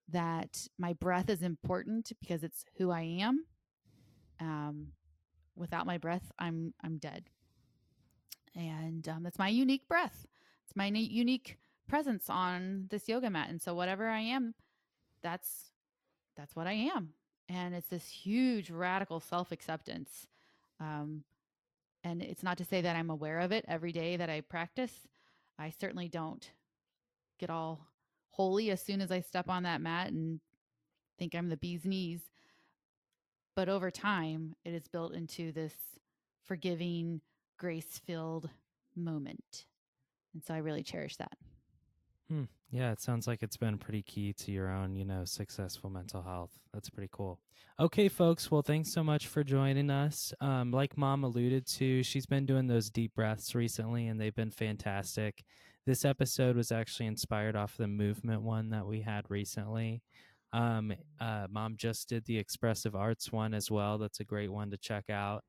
that 0.09 0.68
my 0.78 0.93
breath 0.93 1.30
is 1.30 1.41
important 1.41 2.12
because 2.20 2.43
it's 2.43 2.66
who 2.78 2.91
I 2.91 3.01
am. 3.01 3.45
Um, 4.39 4.88
without 5.55 5.86
my 5.86 5.97
breath, 5.97 6.32
I'm 6.39 6.74
I'm 6.84 6.97
dead. 6.97 7.30
And 8.55 9.07
um, 9.07 9.24
that's 9.24 9.39
my 9.39 9.47
unique 9.47 9.88
breath. 9.88 10.26
It's 10.66 10.76
my 10.76 10.88
unique 10.88 11.57
presence 11.88 12.30
on 12.30 12.88
this 12.89 13.07
yoga 13.07 13.30
mat. 13.30 13.49
And 13.49 13.62
so 13.62 13.74
whatever 13.74 14.09
I 14.09 14.20
am, 14.20 14.53
that's 15.22 15.72
that's 16.36 16.55
what 16.55 16.68
I 16.68 16.74
am. 16.74 17.09
And 17.47 17.76
it's 17.76 17.88
this 17.88 18.07
huge 18.07 18.70
radical 18.70 19.20
self 19.20 19.51
acceptance. 19.51 20.28
Um, 20.82 21.23
and 22.03 22.21
it's 22.21 22.43
not 22.43 22.57
to 22.57 22.65
say 22.65 22.82
that 22.82 22.95
I'm 22.95 23.11
aware 23.11 23.39
of 23.39 23.51
it 23.51 23.63
every 23.67 23.91
day 23.91 24.17
that 24.17 24.29
I 24.29 24.41
practice. 24.41 24.91
I 25.59 25.71
certainly 25.79 26.07
don't 26.09 26.49
get 27.39 27.51
all 27.51 27.88
holy 28.32 28.71
as 28.71 28.82
soon 28.82 29.01
as 29.01 29.11
I 29.11 29.21
step 29.21 29.49
on 29.49 29.63
that 29.63 29.82
mat 29.82 30.11
and 30.11 30.39
think 31.19 31.36
I'm 31.36 31.49
the 31.49 31.57
bee's 31.57 31.86
knees. 31.86 32.21
But 33.55 33.69
over 33.69 33.91
time, 33.91 34.55
it 34.65 34.73
is 34.73 34.88
built 34.88 35.13
into 35.13 35.51
this 35.51 35.73
forgiving, 36.45 37.21
grace 37.57 38.01
filled 38.05 38.49
moment. 38.95 39.65
And 40.34 40.43
so 40.43 40.53
I 40.53 40.57
really 40.57 40.84
cherish 40.84 41.17
that. 41.17 41.38
Hmm. 42.32 42.43
Yeah, 42.69 42.93
it 42.93 43.01
sounds 43.01 43.27
like 43.27 43.43
it's 43.43 43.57
been 43.57 43.77
pretty 43.77 44.03
key 44.03 44.32
to 44.32 44.51
your 44.53 44.69
own, 44.69 44.95
you 44.95 45.03
know, 45.03 45.25
successful 45.25 45.89
mental 45.89 46.21
health. 46.21 46.51
That's 46.73 46.89
pretty 46.89 47.09
cool. 47.11 47.39
Okay, 47.77 48.07
folks. 48.07 48.49
Well, 48.49 48.61
thanks 48.61 48.89
so 48.93 49.03
much 49.03 49.27
for 49.27 49.43
joining 49.43 49.89
us. 49.89 50.34
Um, 50.39 50.71
like 50.71 50.97
Mom 50.97 51.25
alluded 51.25 51.67
to, 51.67 52.03
she's 52.03 52.25
been 52.25 52.45
doing 52.45 52.67
those 52.67 52.89
deep 52.89 53.13
breaths 53.15 53.53
recently, 53.53 54.07
and 54.07 54.17
they've 54.17 54.34
been 54.34 54.49
fantastic. 54.49 55.43
This 55.86 56.05
episode 56.05 56.55
was 56.55 56.71
actually 56.71 57.07
inspired 57.07 57.57
off 57.57 57.75
the 57.75 57.88
movement 57.88 58.43
one 58.43 58.69
that 58.69 58.88
we 58.88 59.01
had 59.01 59.25
recently. 59.27 60.01
Um, 60.53 60.93
uh, 61.19 61.47
Mom 61.49 61.75
just 61.75 62.07
did 62.07 62.23
the 62.25 62.38
expressive 62.38 62.95
arts 62.95 63.29
one 63.34 63.53
as 63.53 63.69
well. 63.69 63.97
That's 63.97 64.21
a 64.21 64.25
great 64.25 64.51
one 64.53 64.71
to 64.71 64.77
check 64.77 65.09
out. 65.09 65.43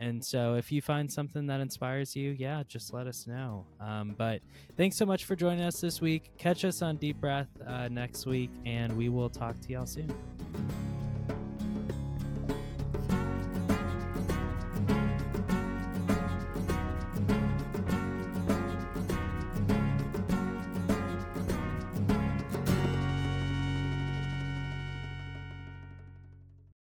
And 0.00 0.24
so 0.24 0.54
if 0.54 0.70
you 0.70 0.80
find 0.80 1.10
something 1.10 1.46
that 1.48 1.60
inspires 1.60 2.14
you, 2.14 2.30
yeah, 2.38 2.62
just 2.68 2.94
let 2.94 3.06
us 3.06 3.26
know. 3.26 3.66
Um, 3.80 4.14
but 4.16 4.40
thanks 4.76 4.96
so 4.96 5.04
much 5.04 5.24
for 5.24 5.34
joining 5.34 5.64
us 5.64 5.80
this 5.80 6.00
week. 6.00 6.30
Catch 6.38 6.64
us 6.64 6.82
on 6.82 6.96
Deep 6.96 7.20
Breath 7.20 7.48
uh, 7.66 7.88
next 7.88 8.24
week, 8.26 8.50
and 8.64 8.96
we 8.96 9.08
will 9.08 9.28
talk 9.28 9.58
to 9.60 9.72
y'all 9.72 9.86
soon. 9.86 10.14